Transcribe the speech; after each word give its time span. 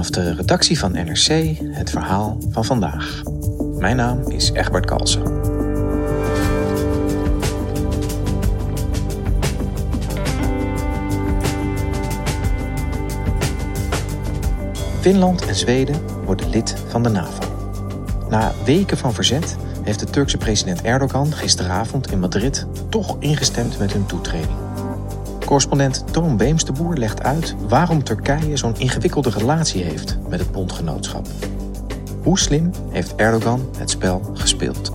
Vanaf 0.00 0.24
de 0.24 0.34
redactie 0.34 0.78
van 0.78 0.92
NRC 0.92 1.56
het 1.60 1.90
verhaal 1.90 2.38
van 2.50 2.64
vandaag. 2.64 3.22
Mijn 3.78 3.96
naam 3.96 4.30
is 4.30 4.50
Egbert 4.52 4.86
Kalsen. 4.86 5.22
Finland 15.00 15.46
en 15.46 15.54
Zweden 15.54 16.24
worden 16.24 16.50
lid 16.50 16.76
van 16.88 17.02
de 17.02 17.08
NAVO. 17.08 17.44
Na 18.28 18.52
weken 18.64 18.98
van 18.98 19.14
verzet 19.14 19.56
heeft 19.82 20.00
de 20.00 20.06
Turkse 20.06 20.36
president 20.36 20.82
Erdogan 20.82 21.32
gisteravond 21.32 22.10
in 22.10 22.20
Madrid 22.20 22.66
toch 22.88 23.16
ingestemd 23.18 23.78
met 23.78 23.92
hun 23.92 24.06
toetreding. 24.06 24.69
Correspondent 25.50 26.12
Toon 26.12 26.36
Beemsterboer 26.36 26.96
legt 26.96 27.22
uit 27.22 27.68
waarom 27.68 28.04
Turkije 28.04 28.56
zo'n 28.56 28.74
ingewikkelde 28.78 29.30
relatie 29.30 29.82
heeft 29.82 30.18
met 30.28 30.40
het 30.40 30.52
bondgenootschap. 30.52 31.26
Hoe 32.22 32.38
slim 32.38 32.70
heeft 32.90 33.14
Erdogan 33.14 33.60
het 33.78 33.90
spel 33.90 34.20
gespeeld? 34.34 34.92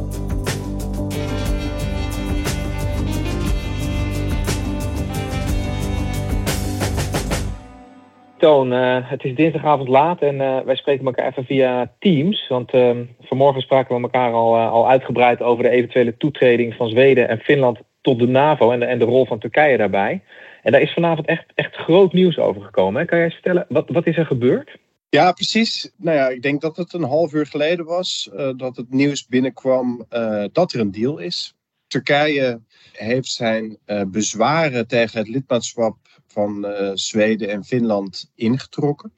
Toon, 8.38 8.74
uh, 8.74 8.98
het 9.10 9.24
is 9.24 9.36
dinsdagavond 9.36 9.90
laat 9.90 10.22
en 10.22 10.36
uh, 10.36 10.60
wij 10.60 10.76
spreken 10.76 11.06
elkaar 11.06 11.28
even 11.28 11.46
via 11.46 11.92
Teams. 12.00 12.48
Want 12.48 12.74
uh, 12.74 12.98
vanmorgen 13.20 13.62
spraken 13.62 13.96
we 13.96 14.02
elkaar 14.02 14.34
al, 14.34 14.58
al 14.58 14.90
uitgebreid 14.90 15.42
over 15.42 15.64
de 15.64 15.70
eventuele 15.70 16.18
toetreding 16.18 16.74
van 16.74 16.90
Zweden 16.90 17.30
en 17.30 17.40
Finland 17.40 17.80
tot 18.06 18.20
de 18.20 18.28
NAVO 18.28 18.72
en 18.72 18.80
de, 18.80 18.86
en 18.86 19.00
de 19.00 19.06
rol 19.06 19.26
van 19.26 19.40
Turkije 19.40 19.78
daarbij. 19.78 20.24
En 20.64 20.72
daar 20.72 20.82
is 20.82 20.94
vanavond 20.94 21.28
echt, 21.28 21.46
echt 21.56 21.76
groot 21.76 22.14
nieuws 22.14 22.38
over 22.38 22.62
gekomen. 22.62 23.02
Hè? 23.02 23.08
Kan 23.08 23.18
jij 23.18 23.32
vertellen, 23.32 23.66
wat, 23.70 23.90
wat 23.90 24.08
is 24.08 24.18
er 24.18 24.26
gebeurd? 24.26 24.78
Ja, 25.10 25.32
precies. 25.32 25.92
Nou 25.98 26.18
ja, 26.18 26.28
ik 26.28 26.42
denk 26.42 26.62
dat 26.62 26.78
het 26.78 26.94
een 26.94 27.04
half 27.04 27.34
uur 27.34 27.46
geleden 27.46 27.86
was 27.86 28.30
dat 28.58 28.76
het 28.76 28.92
nieuws 28.92 29.28
binnenkwam 29.28 30.06
dat 30.52 30.74
er 30.74 30.80
een 30.80 30.92
deal 30.92 31.18
is. 31.18 31.54
Turkije 31.88 32.62
heeft 32.92 33.28
zijn 33.28 33.78
bezwaren 34.08 34.88
tegen 34.88 35.20
het 35.20 35.28
lidmaatschap 35.28 35.98
van 36.28 36.68
Zweden 36.94 37.50
en 37.50 37.64
Finland 37.64 38.32
ingetrokken. 38.36 39.14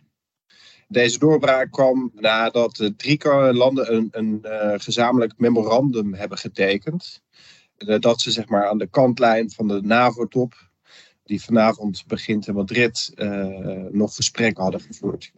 Deze 0.88 1.20
doorbraak 1.20 1.72
kwam 1.72 2.12
nadat 2.16 2.76
de 2.76 2.96
drie 2.96 3.54
landen 3.54 3.94
een, 3.96 4.08
een 4.12 4.42
gezamenlijk 4.80 5.34
memorandum 5.38 6.14
hebben 6.14 6.38
getekend. 6.38 7.22
Uh, 7.78 8.00
dat 8.00 8.22
ze 8.22 8.32
zeg 8.32 8.48
maar, 8.48 8.68
aan 8.68 8.78
de 8.78 8.88
kantlijn 8.88 9.52
van 9.52 9.68
de 9.68 9.82
NAVO-top, 9.82 10.70
die 11.24 11.44
vanavond 11.44 12.04
begint 12.08 12.48
in 12.48 12.54
Madrid, 12.54 13.12
nog 13.92 14.16
gesprekken 14.16 14.64
hadden 14.64 14.82
gevoerd. 14.82 15.32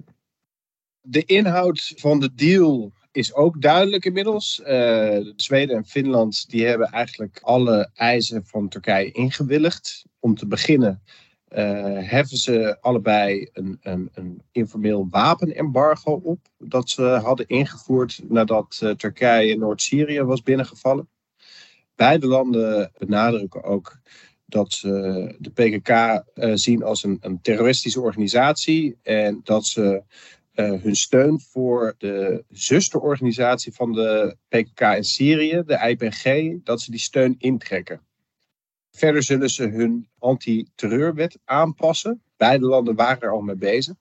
De 1.01 1.25
inhoud 1.25 1.93
van 1.95 2.19
de 2.19 2.33
deal 2.33 2.91
is 3.11 3.33
ook 3.33 3.61
duidelijk 3.61 4.05
inmiddels. 4.05 4.55
Zweden 5.35 5.75
en 5.75 5.85
Finland 5.85 6.49
die 6.49 6.65
hebben 6.65 6.87
eigenlijk 6.87 7.39
alle 7.41 7.89
eisen 7.93 8.45
van 8.45 8.69
Turkije 8.69 9.11
ingewilligd. 9.11 10.05
Om 10.19 10.35
te 10.35 10.47
beginnen 10.47 11.01
uh, 11.49 12.09
heffen 12.09 12.37
ze 12.37 12.77
allebei 12.81 13.49
een, 13.53 13.77
een, 13.81 14.09
een, 14.13 14.41
informeel 14.51 15.07
wapenembargo 15.09 16.11
op. 16.23 16.39
Dat 16.57 16.89
ze 16.89 17.03
hadden 17.03 17.47
ingevoerd 17.47 18.21
nadat 18.27 18.93
Turkije 18.97 19.57
Noord-Syrië 19.57 20.23
was 20.23 20.43
binnengevallen. 20.43 21.09
Beide 22.00 22.28
landen 22.28 22.92
benadrukken 22.97 23.64
ook 23.64 24.00
dat 24.45 24.73
ze 24.73 24.89
de 25.39 25.50
PKK 25.50 25.89
eh, 25.89 26.52
zien 26.53 26.83
als 26.83 27.03
een, 27.03 27.17
een, 27.22 27.42
terroristische 27.42 28.02
organisatie. 28.02 28.97
En 29.03 29.42
dat 29.44 29.66
ze 29.66 30.03
hun 30.53 30.95
steun 30.95 31.39
voor 31.39 31.95
de 31.97 32.44
zusterorganisatie 32.50 33.73
van 33.73 33.92
de 33.92 34.36
PKK 34.48 34.82
in 34.82 35.04
Syrië, 35.04 35.64
de 35.65 35.88
IPG, 35.89 36.54
dat 36.64 36.82
ze 36.82 36.92
die 36.92 36.99
steun 36.99 37.36
intrekken. 37.38 38.02
Verder 38.92 39.23
zullen 39.23 39.49
ze 39.49 39.67
hun 39.67 40.09
anti-terreurwet 40.17 41.39
aanpassen. 41.45 42.21
Beide 42.38 42.65
landen 42.65 42.95
waren 42.95 43.21
er 43.21 43.32
al 43.32 43.42
mee 43.42 43.55
bezig. 43.55 43.95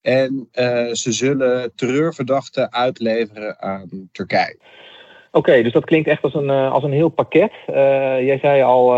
En 0.00 0.48
uh, 0.52 0.92
ze 0.92 1.12
zullen 1.12 1.74
terreurverdachten 1.74 2.72
uitleveren 2.72 3.60
aan 3.60 4.08
Turkije. 4.12 4.58
Oké, 5.30 5.62
dus 5.62 5.72
dat 5.72 5.84
klinkt 5.84 6.08
echt 6.08 6.22
als 6.22 6.34
een, 6.34 6.48
uh, 6.48 6.72
als 6.72 6.82
een 6.82 6.92
heel 6.92 7.08
pakket. 7.08 7.52
Uh, 7.68 7.74
jij 8.24 8.38
zei 8.38 8.62
al, 8.62 8.94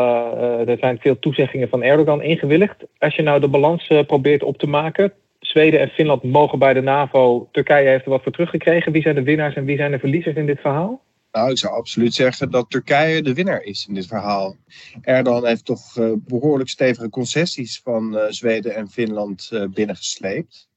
er 0.67 0.79
zijn 0.79 0.99
veel 0.99 1.19
toezeggingen 1.19 1.69
van 1.69 1.83
Erdogan 1.83 2.23
ingewilligd. 2.23 2.77
Als 2.99 3.17
je 3.17 3.23
nou 3.23 3.41
de 3.41 3.49
balans 3.49 3.87
probeert 4.07 4.43
op 4.43 4.59
te 4.59 4.67
maken. 4.67 5.13
Zweden 5.41 5.81
en 5.81 5.89
Finland 5.89 6.23
mogen 6.23 6.59
bij 6.59 6.75
de 6.75 6.81
NAVO. 6.81 7.49
Turkije 7.53 7.89
heeft 7.89 8.05
er 8.05 8.11
wat 8.11 8.23
voor 8.23 8.33
teruggekregen. 8.33 8.93
Wie 8.93 9.03
zijn 9.03 9.15
de 9.15 9.23
winnaars 9.23 9.55
en 9.55 9.65
wie 9.65 9.77
zijn 9.77 9.91
de 9.91 9.99
verliezers 9.99 10.37
in 10.37 10.47
dit 10.47 10.61
verhaal? 10.61 11.03
Nou, 11.33 11.51
ik 11.51 11.59
zou 11.59 11.75
absoluut 11.75 12.15
zeggen 12.15 12.51
dat 12.51 12.71
Turkije 12.71 13.23
de 13.23 13.35
winnaar 13.35 13.63
is 13.63 13.87
in 13.89 13.95
dit 13.95 14.07
verhaal. 14.07 14.57
Erdogan 15.03 15.47
heeft 15.47 15.65
toch 15.65 15.97
uh, 15.97 16.13
behoorlijk 16.17 16.69
stevige 16.69 17.09
concessies 17.09 17.81
van 17.85 18.15
uh, 18.15 18.23
Zweden 18.29 18.75
en 18.75 18.89
Finland 18.89 19.51
uh, 19.53 19.65
binnengesleept. 19.69 20.69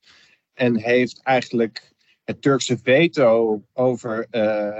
En 0.54 0.78
heeft 0.78 1.22
eigenlijk 1.24 1.93
het 2.24 2.42
Turkse 2.42 2.78
veto 2.84 3.62
over 3.74 4.28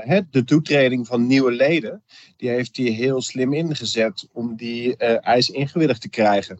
het, 0.02 0.32
de 0.32 0.44
toetreding 0.44 1.08
van 1.08 1.28
nieuwe 1.28 1.52
leden, 1.52 2.04
die 2.38 2.50
heeft 2.50 2.78
hij 2.78 2.86
heel 2.86 3.22
slim 3.22 3.54
ingezet 3.54 4.28
om 4.32 4.56
die 4.56 4.98
eis 4.98 5.50
ingewilligd 5.50 6.02
te 6.02 6.10
krijgen. 6.10 6.60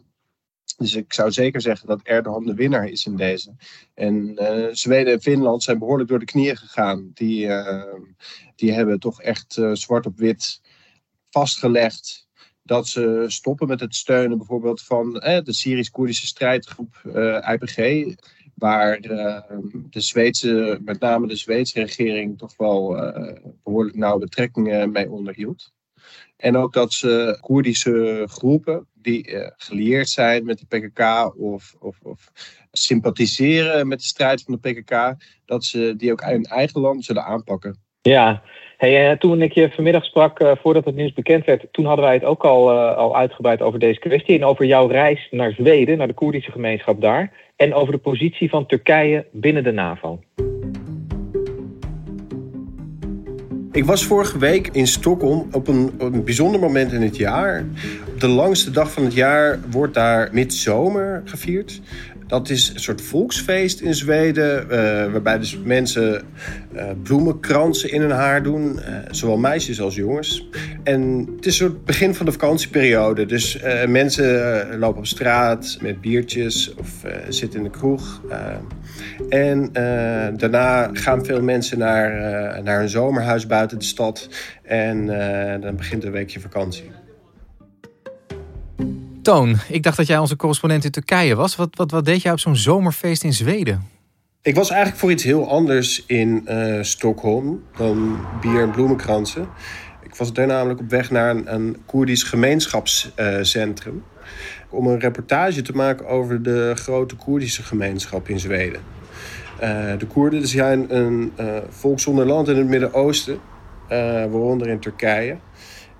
Dus 0.76 0.94
ik 0.94 1.12
zou 1.12 1.32
zeker 1.32 1.60
zeggen 1.60 1.88
dat 1.88 2.02
Erdogan 2.02 2.46
de 2.46 2.54
winnaar 2.54 2.88
is 2.88 3.06
in 3.06 3.16
deze. 3.16 3.54
En 3.94 4.36
uh, 4.42 4.66
Zweden 4.72 5.12
en 5.12 5.20
Finland 5.20 5.62
zijn 5.62 5.78
behoorlijk 5.78 6.08
door 6.08 6.18
de 6.18 6.24
knieën 6.24 6.56
gegaan. 6.56 7.10
Die, 7.14 7.46
uh, 7.46 7.94
die 8.56 8.72
hebben 8.72 9.00
toch 9.00 9.22
echt 9.22 9.56
uh, 9.56 9.70
zwart 9.72 10.06
op 10.06 10.18
wit 10.18 10.60
vastgelegd 11.30 12.28
dat 12.62 12.88
ze 12.88 13.24
stoppen 13.26 13.68
met 13.68 13.80
het 13.80 13.94
steunen 13.94 14.38
bijvoorbeeld 14.38 14.82
van 14.82 15.12
de 15.12 15.52
Syrisch-Koerdische 15.52 16.26
strijdgroep 16.26 17.02
IPG. 17.52 17.76
Waar 18.54 19.00
de 19.00 20.00
Zweedse, 20.00 20.80
met 20.84 21.00
name 21.00 21.26
de 21.26 21.36
Zweedse 21.36 21.80
regering 21.80 22.38
toch 22.38 22.56
wel 22.56 22.88
behoorlijk 23.62 23.96
nauwe 23.96 24.18
betrekkingen 24.18 24.92
mee 24.92 25.10
onderhield. 25.10 25.72
En 26.36 26.56
ook 26.56 26.72
dat 26.72 26.92
ze 26.92 27.38
Koerdische 27.40 28.26
groepen 28.30 28.86
die 28.92 29.30
uh, 29.30 29.48
gelieerd 29.56 30.08
zijn 30.08 30.44
met 30.44 30.58
de 30.58 30.66
PKK 30.66 31.34
of, 31.38 31.74
of, 31.78 31.98
of, 32.02 32.32
sympathiseren 32.72 33.88
met 33.88 33.98
de 33.98 34.04
strijd 34.04 34.42
van 34.42 34.58
de 34.60 34.72
PKK, 34.72 35.14
dat 35.44 35.64
ze 35.64 35.94
die 35.96 36.12
ook 36.12 36.20
in 36.20 36.44
eigen 36.44 36.80
land 36.80 37.04
zullen 37.04 37.24
aanpakken. 37.24 37.83
Ja, 38.08 38.42
hey, 38.76 39.10
uh, 39.10 39.18
toen 39.18 39.42
ik 39.42 39.52
je 39.52 39.70
vanmiddag 39.70 40.04
sprak, 40.04 40.40
uh, 40.40 40.52
voordat 40.62 40.84
het 40.84 40.94
nieuws 40.94 41.12
bekend 41.12 41.44
werd, 41.44 41.66
toen 41.70 41.84
hadden 41.84 42.04
wij 42.04 42.14
het 42.14 42.24
ook 42.24 42.44
al, 42.44 42.70
al 42.70 43.16
uitgebreid 43.16 43.62
over 43.62 43.78
deze 43.78 44.00
kwestie 44.00 44.38
en 44.38 44.44
over 44.44 44.64
jouw 44.64 44.86
reis 44.86 45.28
naar 45.30 45.52
Zweden, 45.52 45.98
naar 45.98 46.06
de 46.06 46.14
Koerdische 46.14 46.50
gemeenschap 46.50 47.00
daar, 47.00 47.32
en 47.56 47.74
over 47.74 47.92
de 47.92 47.98
positie 47.98 48.48
van 48.48 48.66
Turkije 48.66 49.26
binnen 49.32 49.64
de 49.64 49.72
NAVO. 49.72 50.20
Ik 53.72 53.84
was 53.84 54.04
vorige 54.04 54.38
week 54.38 54.68
in 54.72 54.86
Stockholm 54.86 55.48
op 55.52 55.68
een, 55.68 55.94
een, 55.98 56.24
bijzonder 56.24 56.60
moment 56.60 56.92
in 56.92 57.02
het 57.02 57.16
jaar. 57.16 57.64
De 58.18 58.28
langste 58.28 58.70
dag 58.70 58.92
van 58.92 59.04
het 59.04 59.14
jaar 59.14 59.60
wordt 59.70 59.94
daar 59.94 60.28
midzomer 60.32 61.22
gevierd. 61.24 61.80
Dat 62.34 62.50
is 62.50 62.68
een 62.74 62.80
soort 62.80 63.00
volksfeest 63.00 63.80
in 63.80 63.94
Zweden, 63.94 64.64
uh, 64.64 65.12
waarbij 65.12 65.38
dus 65.38 65.58
mensen 65.64 66.22
uh, 66.74 66.84
bloemenkransen 67.02 67.90
in 67.90 68.00
hun 68.00 68.10
haar 68.10 68.42
doen, 68.42 68.78
uh, 68.78 68.96
zowel 69.10 69.36
meisjes 69.36 69.80
als 69.80 69.94
jongens. 69.94 70.48
En 70.82 71.28
het 71.36 71.46
is 71.46 71.60
een 71.60 71.68
soort 71.68 71.84
begin 71.84 72.14
van 72.14 72.26
de 72.26 72.32
vakantieperiode, 72.32 73.26
dus 73.26 73.58
mensen 73.86 74.78
lopen 74.78 74.98
op 74.98 75.06
straat 75.06 75.78
met 75.80 76.00
biertjes 76.00 76.74
of 76.74 76.88
zitten 77.28 77.58
in 77.58 77.64
de 77.64 77.70
kroeg. 77.70 78.20
en 79.28 79.70
daarna 80.36 80.90
gaan 80.92 81.24
veel 81.24 81.42
mensen 81.42 81.78
naar, 81.78 82.10
naar 82.62 82.82
een 82.82 82.88
zomerhuis 82.88 83.46
buiten 83.46 83.78
de 83.78 83.84
stad 83.84 84.28
en 84.62 85.06
dan 85.60 85.76
begint 85.76 86.04
een 86.04 86.12
weekje 86.12 86.40
vakantie. 86.40 87.03
Toon, 89.24 89.56
ik 89.68 89.82
dacht 89.82 89.96
dat 89.96 90.06
jij 90.06 90.18
onze 90.18 90.36
correspondent 90.36 90.84
in 90.84 90.90
Turkije 90.90 91.34
was. 91.34 91.56
Wat, 91.56 91.68
wat, 91.76 91.90
wat 91.90 92.04
deed 92.04 92.22
jij 92.22 92.32
op 92.32 92.38
zo'n 92.38 92.56
zomerfeest 92.56 93.24
in 93.24 93.32
Zweden? 93.32 93.88
Ik 94.42 94.54
was 94.54 94.70
eigenlijk 94.70 95.00
voor 95.00 95.10
iets 95.10 95.24
heel 95.24 95.48
anders 95.48 96.04
in 96.06 96.46
uh, 96.48 96.82
Stockholm 96.82 97.62
dan 97.76 98.26
bier 98.40 98.62
en 98.62 98.70
bloemenkransen. 98.70 99.48
Ik 100.02 100.14
was 100.14 100.32
daar 100.32 100.46
namelijk 100.46 100.80
op 100.80 100.90
weg 100.90 101.10
naar 101.10 101.30
een, 101.30 101.54
een 101.54 101.76
Koerdisch 101.86 102.22
gemeenschapscentrum. 102.22 103.94
Uh, 103.94 104.24
om 104.68 104.86
een 104.86 105.00
reportage 105.00 105.62
te 105.62 105.72
maken 105.72 106.06
over 106.06 106.42
de 106.42 106.72
grote 106.74 107.16
Koerdische 107.16 107.62
gemeenschap 107.62 108.28
in 108.28 108.40
Zweden. 108.40 108.80
Uh, 109.62 109.98
de 109.98 110.06
Koerden 110.06 110.48
zijn 110.48 110.96
een 110.96 111.32
volk 111.68 112.00
zonder 112.00 112.26
land 112.26 112.48
in 112.48 112.56
het 112.56 112.68
Midden-Oosten, 112.68 113.38
waaronder 113.88 114.68
in 114.68 114.80
Turkije. 114.80 115.36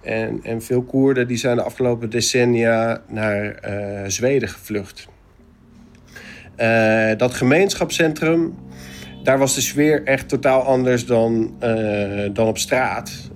En, 0.04 0.40
en 0.42 0.62
veel 0.62 0.82
Koerden 0.82 1.28
die 1.28 1.36
zijn 1.36 1.56
de 1.56 1.62
afgelopen 1.62 2.10
decennia 2.10 3.02
naar 3.08 3.58
uh, 3.68 4.00
Zweden 4.06 4.48
gevlucht. 4.48 5.08
dat 7.16 7.34
gemeenschapscentrum, 7.34 8.54
daar 9.22 9.38
was 9.38 9.54
de 9.54 9.60
sfeer 9.60 10.04
echt 10.04 10.28
totaal 10.28 10.62
anders 10.62 11.06
dan, 11.06 11.54
dan 12.32 12.46
op 12.46 12.58
straat. 12.58 13.30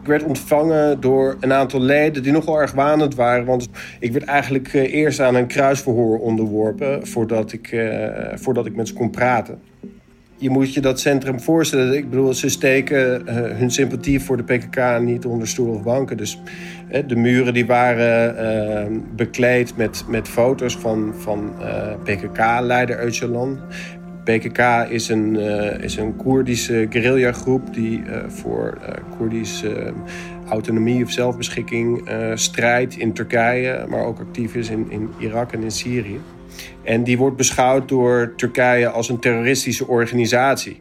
Ik 0.00 0.06
werd 0.06 0.22
ontvangen 0.22 1.00
door 1.00 1.36
een 1.40 1.52
aantal 1.52 1.80
leden 1.80 2.22
die 2.22 2.32
nogal 2.32 2.60
erg 2.60 2.72
wanend 2.72 3.14
waren. 3.14 3.44
Want 3.44 3.68
ik 4.00 4.12
werd 4.12 4.24
eigenlijk 4.24 4.72
eerst 4.72 5.20
aan 5.20 5.34
een 5.34 5.46
kruisverhoor 5.46 6.18
onderworpen 6.18 7.06
voordat 7.06 7.52
ik, 7.52 7.90
voordat 8.34 8.66
ik 8.66 8.76
met 8.76 8.88
ze 8.88 8.94
kon 8.94 9.10
praten 9.10 9.60
je 10.38 10.50
moet 10.50 10.74
je 10.74 10.80
dat 10.80 11.00
centrum 11.00 11.40
voorstellen. 11.40 11.96
Ik 11.96 12.10
bedoel, 12.10 12.34
ze 12.34 12.48
steken 12.48 13.22
uh, 13.22 13.34
hun 13.34 13.70
sympathie 13.70 14.20
voor 14.20 14.36
de 14.36 14.42
PKK 14.42 15.00
niet 15.00 15.24
onder 15.24 15.48
stoel 15.48 15.74
of 15.74 15.82
banken. 15.82 16.16
Dus 16.16 16.40
de 17.06 17.16
muren 17.16 17.54
die 17.54 17.66
waren 17.66 18.34
uh, 18.92 18.98
bekleed 19.16 19.76
met, 19.76 20.04
met 20.08 20.28
foto's 20.28 20.76
van, 20.76 21.14
van 21.16 21.52
PKK-leider 22.04 22.98
Öcalan. 22.98 23.60
PKK 24.24 24.58
is 24.88 25.08
een, 25.08 25.36
is 25.80 25.96
een 25.96 26.16
Koerdische 26.16 26.86
guerrillagroep 26.90 27.74
die 27.74 28.02
voor 28.28 28.78
Koerdische 29.18 29.92
autonomie 30.48 31.04
of 31.04 31.10
zelfbeschikking 31.10 32.10
strijdt 32.34 32.96
in 32.96 33.12
Turkije, 33.12 33.86
maar 33.88 34.04
ook 34.04 34.18
actief 34.18 34.54
is 34.54 34.68
in, 34.68 34.86
in 34.88 35.08
Irak 35.18 35.52
en 35.52 35.62
in 35.62 35.70
Syrië. 35.70 36.20
En 36.84 37.04
die 37.04 37.18
wordt 37.18 37.36
beschouwd 37.36 37.88
door 37.88 38.32
Turkije 38.36 38.88
als 38.88 39.08
een 39.08 39.18
terroristische 39.18 39.86
organisatie. 39.86 40.80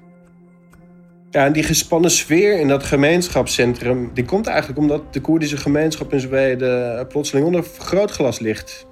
Ja, 1.30 1.46
en 1.46 1.54
die 1.54 1.64
gespannen 1.64 2.12
sfeer 2.12 2.60
in 2.60 2.68
dat 2.68 2.84
gemeenschapscentrum... 2.84 4.12
die 4.14 4.26
komt 4.26 4.48
eigenlijk 4.48 4.80
omdat 4.80 5.14
de 5.14 5.22
Koerdische 5.22 5.58
gemeenschap 5.58 6.14
in 6.14 6.20
Zweden... 6.20 7.08
plotseling 7.08 7.46
onder 7.46 7.64
grootglas 7.78 8.40
ligt. 8.40 8.88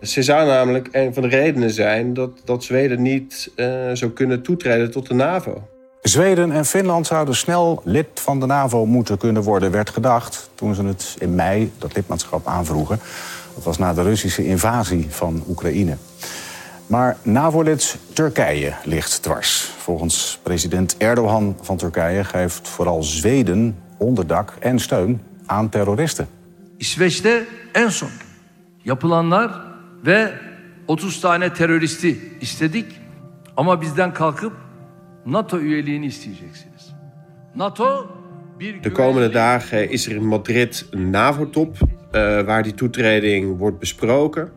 Ze 0.00 0.22
zou 0.22 0.46
namelijk 0.46 0.88
een 0.92 1.14
van 1.14 1.22
de 1.22 1.28
redenen 1.28 1.70
zijn 1.70 2.14
dat, 2.14 2.30
dat 2.44 2.64
Zweden 2.64 3.02
niet 3.02 3.50
uh, 3.56 3.66
zou 3.92 4.10
kunnen 4.10 4.42
toetreden 4.42 4.90
tot 4.90 5.06
de 5.06 5.14
NAVO. 5.14 5.68
Zweden 6.02 6.52
en 6.52 6.64
Finland 6.64 7.06
zouden 7.06 7.34
snel 7.34 7.80
lid 7.84 8.06
van 8.14 8.40
de 8.40 8.46
NAVO 8.46 8.86
moeten 8.86 9.18
kunnen 9.18 9.42
worden, 9.42 9.70
werd 9.70 9.90
gedacht 9.90 10.50
toen 10.54 10.74
ze 10.74 10.84
het 10.84 11.16
in 11.18 11.34
mei 11.34 11.72
dat 11.78 11.94
lidmaatschap 11.94 12.46
aanvroegen. 12.46 13.00
Dat 13.54 13.64
was 13.64 13.78
na 13.78 13.94
de 13.94 14.02
Russische 14.02 14.44
invasie 14.44 15.06
van 15.10 15.42
Oekraïne. 15.48 15.96
Maar 16.86 17.16
NAVO-lid 17.22 17.98
Turkije 18.12 18.72
ligt 18.84 19.22
dwars. 19.22 19.70
Volgens 19.78 20.38
president 20.42 20.96
Erdogan 20.96 21.56
van 21.60 21.76
Turkije 21.76 22.24
geeft 22.24 22.68
vooral 22.68 23.02
Zweden 23.02 23.76
onderdak 23.98 24.56
en 24.60 24.78
steun 24.78 25.20
aan 25.46 25.68
terroristen. 25.68 26.28
İsveç'te 26.76 27.46
en 27.72 27.90
son 27.90 28.10
yapılanlar 28.82 29.50
ve 30.04 30.32
30 30.86 31.20
tane 31.20 31.52
teröristi 31.52 32.36
istedik. 32.40 33.00
Ama 33.56 33.80
bizden 33.80 34.12
kalkıp 34.12 34.52
NATO 35.26 35.58
üyeliğini 35.58 36.06
isteyeceksiniz. 36.06 36.94
NATO 37.54 38.06
De 38.82 38.92
komende 38.92 39.34
dagen 39.34 39.90
is 39.90 40.08
er 40.08 40.16
in 40.16 40.24
Madrid 40.24 40.84
een 40.90 41.10
NAVO-top 41.10 41.76
uh, 42.14 42.40
waar 42.40 42.62
die 42.62 42.74
toetreding 42.74 43.58
wordt 43.58 43.78
besproken. 43.78 44.52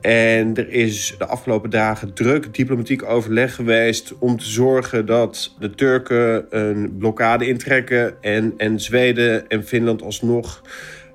En 0.00 0.54
er 0.56 0.68
is 0.68 1.14
de 1.18 1.26
afgelopen 1.26 1.70
dagen 1.70 2.14
druk 2.14 2.54
diplomatiek 2.54 3.02
overleg 3.02 3.54
geweest 3.54 4.18
om 4.18 4.38
te 4.38 4.44
zorgen 4.44 5.06
dat 5.06 5.54
de 5.58 5.70
Turken 5.70 6.46
een 6.50 6.96
blokkade 6.98 7.46
intrekken 7.46 8.22
en, 8.22 8.54
en 8.56 8.80
Zweden 8.80 9.48
en 9.48 9.64
Finland 9.64 10.02
alsnog 10.02 10.62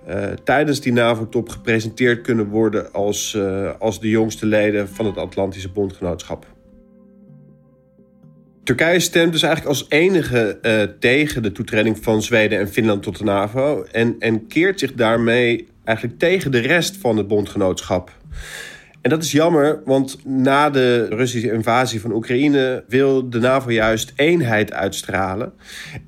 uh, 0.09 0.23
tijdens 0.43 0.81
die 0.81 0.93
NAVO-top 0.93 1.49
gepresenteerd 1.49 2.21
kunnen 2.21 2.47
worden 2.47 2.93
als, 2.93 3.33
uh, 3.37 3.71
als 3.79 3.99
de 3.99 4.09
jongste 4.09 4.45
leden 4.45 4.89
van 4.89 5.05
het 5.05 5.17
Atlantische 5.17 5.69
Bondgenootschap. 5.69 6.45
Turkije 8.63 8.99
stemt 8.99 9.31
dus 9.31 9.43
eigenlijk 9.43 9.73
als 9.75 9.85
enige 9.89 10.59
tegen 10.99 11.43
de 11.43 11.51
toetreding 11.51 11.97
van 12.03 12.21
Zweden 12.21 12.59
en 12.59 12.67
Finland 12.67 13.03
tot 13.03 13.17
de 13.17 13.23
NAVO 13.23 13.83
en, 13.91 14.15
en 14.19 14.47
keert 14.47 14.79
zich 14.79 14.93
daarmee 14.93 15.67
eigenlijk 15.87 16.19
tegen 16.19 16.51
de 16.51 16.59
rest 16.59 16.97
van 16.97 17.17
het 17.17 17.27
bondgenootschap. 17.27 18.11
En 19.01 19.09
dat 19.09 19.23
is 19.23 19.31
jammer, 19.31 19.81
want 19.85 20.25
na 20.25 20.69
de 20.69 21.07
Russische 21.09 21.51
invasie 21.51 22.01
van 22.01 22.11
Oekraïne 22.11 22.83
wil 22.87 23.29
de 23.29 23.39
NAVO 23.39 23.71
juist 23.71 24.13
eenheid 24.15 24.73
uitstralen. 24.73 25.53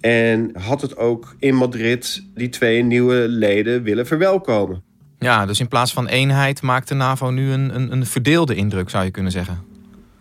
En 0.02 0.52
had 0.54 0.82
het 0.82 0.98
ook 0.98 1.36
in 1.40 1.56
Madrid 1.56 2.26
die 2.36 2.50
twee 2.50 2.84
nieuwe 2.84 3.28
leden 3.28 3.84
willen 3.84 4.08
verwelkomen. 4.08 4.84
Ja, 5.20 5.46
dus 5.46 5.60
in 5.60 5.68
plaats 5.68 5.94
van 5.94 6.08
eenheid 6.08 6.62
maakt 6.62 6.88
de 6.88 6.96
NAVO 6.96 7.30
nu 7.30 7.52
een, 7.52 7.76
een, 7.76 7.92
een 7.92 8.06
verdeelde 8.06 8.56
indruk, 8.56 8.90
zou 8.90 9.06
je 9.06 9.12
kunnen 9.12 9.32
zeggen. 9.32 9.60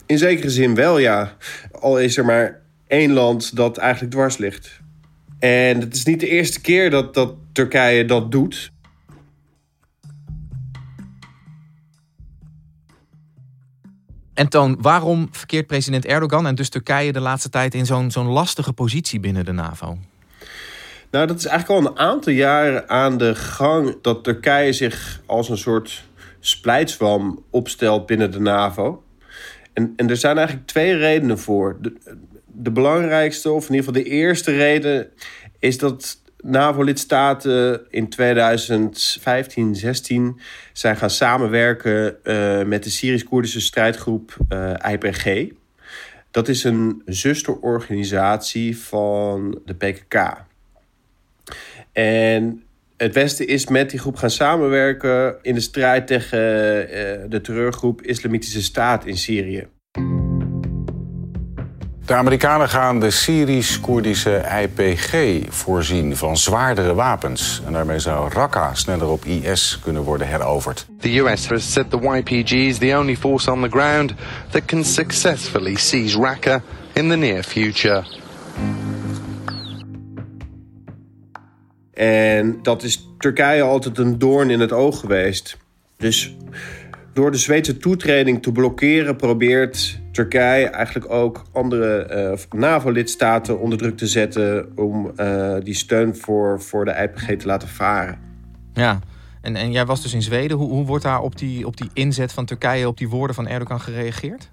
In 0.07 0.19
zekere 0.19 0.51
zin 0.51 0.75
wel, 0.75 0.99
ja. 0.99 1.37
Al 1.73 1.99
is 1.99 2.17
er 2.17 2.25
maar 2.25 2.61
één 2.87 3.13
land 3.13 3.57
dat 3.57 3.77
eigenlijk 3.77 4.13
dwars 4.13 4.37
ligt. 4.37 4.81
En 5.39 5.81
het 5.81 5.95
is 5.95 6.05
niet 6.05 6.21
de 6.21 6.29
eerste 6.29 6.61
keer 6.61 6.91
dat, 6.91 7.15
dat 7.15 7.35
Turkije 7.53 8.05
dat 8.05 8.33
doet. 8.33 8.71
En 14.39 14.49
Toon, 14.49 14.77
waarom 14.81 15.29
verkeert 15.31 15.67
president 15.67 16.05
Erdogan 16.05 16.47
en 16.47 16.55
dus 16.55 16.69
Turkije 16.69 17.13
de 17.13 17.21
laatste 17.21 17.49
tijd 17.49 17.75
in 17.75 17.87
zo'n 17.87 18.11
zo'n 18.11 18.27
lastige 18.27 18.73
positie 18.73 19.21
binnen 19.21 19.45
de 19.45 19.53
NAVO? 19.53 19.99
Nou, 21.11 21.27
dat 21.27 21.39
is 21.39 21.47
eigenlijk 21.47 21.81
al 21.81 21.91
een 21.91 21.99
aantal 21.99 22.33
jaren 22.33 22.89
aan 22.89 23.19
de 23.19 23.35
gang 23.35 23.97
dat 24.03 24.25
Turkije 24.25 24.73
zich 24.73 25.21
als 25.27 25.49
een 25.49 25.59
soort 25.59 26.05
splijtswam 26.41 27.45
opstelt 27.51 28.07
binnen 28.07 28.31
de 28.31 28.41
NAVO. 28.41 29.03
En, 29.73 29.93
en 29.97 30.11
er 30.11 30.17
zijn 30.17 30.37
eigenlijk 30.37 30.67
twee 30.67 30.97
redenen 30.97 31.39
voor. 31.39 31.77
De, 31.81 31.93
de 32.47 32.71
belangrijkste, 32.71 33.51
of 33.51 33.69
in 33.69 33.75
ieder 33.75 33.87
geval 33.87 34.03
de 34.03 34.11
eerste 34.11 34.53
reden, 34.53 35.11
is 35.59 35.79
dat 35.79 36.21
NAVO-lidstaten 36.43 37.87
in 37.91 38.09
2015, 38.09 39.77
16 39.77 40.41
zijn 40.73 40.97
gaan 40.97 41.11
samenwerken 41.11 42.17
uh, 42.25 42.63
met 42.63 42.85
de 42.85 42.91
Syrisch-Koerdische 42.91 43.61
strijdgroep 43.61 44.37
uh, 44.49 44.85
eh, 44.85 44.93
IPG. 44.93 45.53
Dat 46.31 46.49
is 46.49 46.65
een 46.65 47.03
zusterorganisatie 47.07 48.79
van 48.79 49.61
de 49.65 49.75
PKK. 49.75 50.45
En 51.93 52.63
het 52.97 53.15
Westen 53.15 53.47
is 53.47 53.67
met 53.69 53.91
die 53.91 53.99
groep 53.99 54.17
gaan 54.17 54.31
samenwerken 54.31 55.37
in 55.43 55.55
de 55.55 55.61
strijd 55.61 56.07
tegen 56.07 56.39
uh, 56.39 56.91
de 57.29 57.41
terreurgroep 57.43 58.03
Islamitische 58.03 58.63
Staat 58.63 59.07
in 59.07 59.17
Syrië. 59.17 59.69
De 62.09 62.15
Amerikanen 62.15 62.69
gaan 62.69 63.01
de 63.01 63.11
Syrisch-Koerdische 63.11 64.45
IPG 64.63 65.41
voorzien 65.49 66.17
van 66.17 66.37
zwaardere 66.37 66.95
wapens. 66.95 67.63
En 67.67 67.73
daarmee 67.73 67.99
zou 67.99 68.33
Raqqa 68.33 68.75
sneller 68.75 69.09
op 69.09 69.25
IS 69.25 69.79
kunnen 69.83 70.03
worden 70.03 70.29
heroverd. 70.29 70.87
The 71.01 71.19
US 71.19 71.49
has 71.49 71.73
said 71.73 71.91
the 71.91 71.97
YPG 71.97 72.53
is 72.53 72.79
the 72.79 72.97
only 72.99 73.17
force 73.17 73.51
on 73.51 73.63
the 73.63 73.69
ground 73.69 74.15
that 74.51 74.65
can 74.65 74.85
successfully 74.85 75.75
seize 75.77 76.19
Raqqa 76.19 76.63
in 76.93 77.09
the 77.09 77.17
near 77.17 77.43
future. 77.43 78.05
En 81.95 82.59
dat 82.63 82.83
is 82.83 83.09
Turkije 83.19 83.63
altijd 83.63 83.99
een 83.99 84.19
doorn 84.19 84.51
in 84.51 84.61
het 84.61 84.73
oog 84.73 85.01
geweest. 85.01 85.57
Dus 85.97 86.37
door 87.19 87.31
de 87.31 87.37
Zweedse 87.37 87.77
toetreding 87.77 88.43
te 88.43 88.53
blokkeren 88.53 89.17
probeert 89.17 90.01
Turkije 90.13 90.67
eigenlijk 90.67 91.11
ook 91.13 91.43
andere 91.53 92.37
uh, 92.53 92.61
NAVO-lidstaten 92.61 93.61
onder 93.61 93.79
druk 93.79 93.97
te 93.97 94.07
zetten 94.07 94.73
om 94.77 95.13
uh, 95.17 95.55
die 95.63 95.75
steun 95.75 96.17
voor, 96.17 96.61
voor 96.63 96.85
de 96.85 96.91
IPG 96.91 97.39
te 97.39 97.47
laten 97.47 97.69
varen. 97.69 98.19
Ja, 98.73 98.99
en, 99.41 99.57
en 99.57 99.73
jij 99.73 99.87
was 99.87 100.03
dus 100.03 100.15
in 100.15 100.23
Zweden. 100.23 100.57
Hoe, 100.57 100.69
hoe 100.69 100.85
wordt 100.85 101.05
daar 101.05 101.21
op 101.21 101.39
die, 101.39 101.67
op 101.67 101.77
die 101.77 101.91
inzet 101.93 102.33
van 102.33 102.45
Turkije, 102.45 102.89
op 102.89 102.99
die 102.99 103.09
woorden 103.09 103.37
van 103.37 103.49
Erdogan 103.49 103.81
gereageerd? 103.81 104.51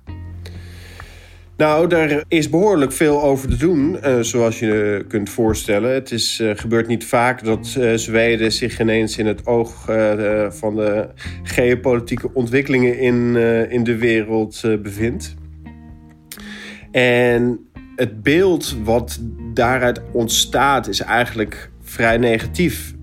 Nou, 1.57 1.88
daar 1.88 2.24
is 2.27 2.50
behoorlijk 2.50 2.91
veel 2.91 3.24
over 3.24 3.50
te 3.50 3.57
doen, 3.57 3.97
uh, 4.03 4.19
zoals 4.19 4.59
je 4.59 5.05
kunt 5.07 5.29
voorstellen. 5.29 5.93
Het 5.93 6.12
is, 6.12 6.39
uh, 6.39 6.51
gebeurt 6.55 6.88
niet 6.88 7.05
vaak 7.05 7.43
dat 7.43 7.75
uh, 7.77 7.93
Zweden 7.93 8.51
zich 8.51 8.79
ineens 8.79 9.17
in 9.17 9.25
het 9.25 9.45
oog 9.45 9.83
van 10.50 10.75
de 10.75 11.07
geopolitieke 11.43 12.33
ontwikkelingen 12.33 13.00
in, 13.00 13.35
in 13.69 13.83
de 13.83 13.97
wereld 13.97 14.62
bevindt. 14.81 15.35
En 16.91 17.59
het 17.95 18.24
beeld 18.24 18.75
wat 18.83 19.19
daaruit 19.53 20.01
ontstaat 20.12 20.88
is 20.88 21.00
eigenlijk 21.00 21.71
vrij 21.81 22.17
negatief. 22.17 22.93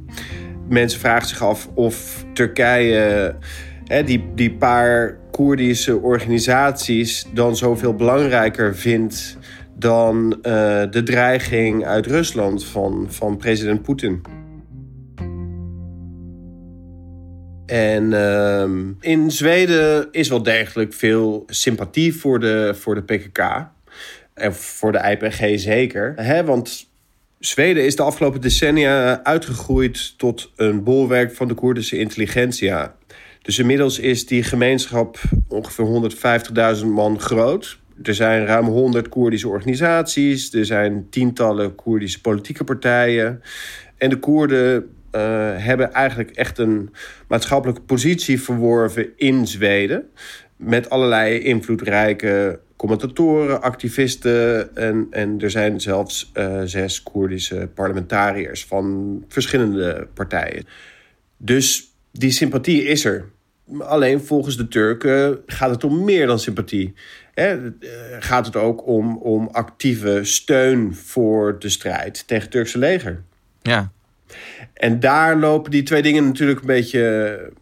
Mensen 0.68 1.00
vragen 1.00 1.28
zich 1.28 1.42
af 1.42 1.68
of 1.74 2.24
Turkije 2.32 3.34
hè, 3.84 4.04
die, 4.04 4.24
die 4.34 4.52
paar 4.52 5.20
Koerdische 5.32 5.98
organisaties 5.98 7.26
dan 7.34 7.56
zoveel 7.56 7.94
belangrijker 7.94 8.76
vindt 8.76 9.36
dan 9.74 10.32
uh, 10.32 10.42
de 10.90 11.02
dreiging 11.04 11.84
uit 11.84 12.06
Rusland 12.06 12.64
van, 12.64 13.06
van 13.08 13.36
president 13.36 13.82
Poetin. 13.82 14.22
En 17.66 18.12
ehm, 18.12 18.92
in 19.00 19.30
Zweden 19.30 20.08
is 20.10 20.28
wel 20.28 20.42
degelijk 20.42 20.92
veel 20.92 21.42
sympathie 21.46 22.14
voor 22.14 22.40
de, 22.40 22.74
voor 22.78 22.94
de 22.94 23.02
PKK. 23.02 23.68
En 24.34 24.54
voor 24.54 24.92
de 24.92 24.98
IPG 25.10 25.60
zeker. 25.60 26.12
Hè, 26.16 26.44
want 26.44 26.90
Zweden 27.38 27.84
is 27.84 27.96
de 27.96 28.02
afgelopen 28.02 28.40
decennia 28.40 29.24
uitgegroeid 29.24 30.18
tot 30.18 30.52
een 30.56 30.84
bolwerk 30.84 31.34
van 31.34 31.48
de 31.48 31.54
Koerdische 31.54 31.98
intelligentsia. 31.98 32.94
Dus 33.42 33.58
inmiddels 33.58 33.98
is 33.98 34.26
die 34.26 34.42
gemeenschap 34.42 35.18
ongeveer 35.48 36.10
150.000 36.76 36.86
man 36.86 37.20
groot. 37.20 37.80
Er 38.02 38.14
zijn 38.14 38.46
ruim 38.46 38.66
100 38.66 39.08
Koerdische 39.08 39.48
organisaties. 39.48 40.54
Er 40.54 40.64
zijn 40.66 41.06
tientallen 41.10 41.74
Koerdische 41.74 42.20
politieke 42.20 42.64
partijen. 42.64 43.42
En 43.96 44.10
de 44.10 44.18
Koerden 44.18 44.90
uh, 45.12 45.20
hebben 45.56 45.92
eigenlijk 45.92 46.30
echt 46.30 46.58
een 46.58 46.90
maatschappelijke 47.28 47.82
positie 47.82 48.42
verworven 48.42 49.10
in 49.16 49.46
Zweden. 49.46 50.10
Met 50.56 50.90
allerlei 50.90 51.38
invloedrijke 51.38 52.60
commentatoren, 52.76 53.62
activisten. 53.62 54.76
En, 54.76 55.06
en 55.10 55.40
er 55.40 55.50
zijn 55.50 55.80
zelfs 55.80 56.30
uh, 56.34 56.60
zes 56.64 57.02
Koerdische 57.02 57.68
parlementariërs 57.74 58.64
van 58.64 59.24
verschillende 59.28 60.08
partijen. 60.14 60.64
Dus 61.36 61.92
die 62.12 62.30
sympathie 62.30 62.84
is 62.84 63.04
er. 63.04 63.30
Alleen 63.78 64.20
volgens 64.20 64.56
de 64.56 64.68
Turken 64.68 65.38
gaat 65.46 65.70
het 65.70 65.84
om 65.84 66.04
meer 66.04 66.26
dan 66.26 66.38
sympathie. 66.38 66.94
Hè, 67.34 67.58
gaat 68.18 68.46
het 68.46 68.56
ook 68.56 68.86
om, 68.86 69.16
om 69.16 69.48
actieve 69.52 70.20
steun 70.22 70.94
voor 70.94 71.58
de 71.58 71.68
strijd 71.68 72.26
tegen 72.26 72.42
het 72.42 72.52
Turkse 72.52 72.78
leger. 72.78 73.22
Ja. 73.62 73.90
En 74.74 75.00
daar 75.00 75.36
lopen 75.36 75.70
die 75.70 75.82
twee 75.82 76.02
dingen 76.02 76.24
natuurlijk 76.24 76.60
een 76.60 76.66
beetje 76.66 77.52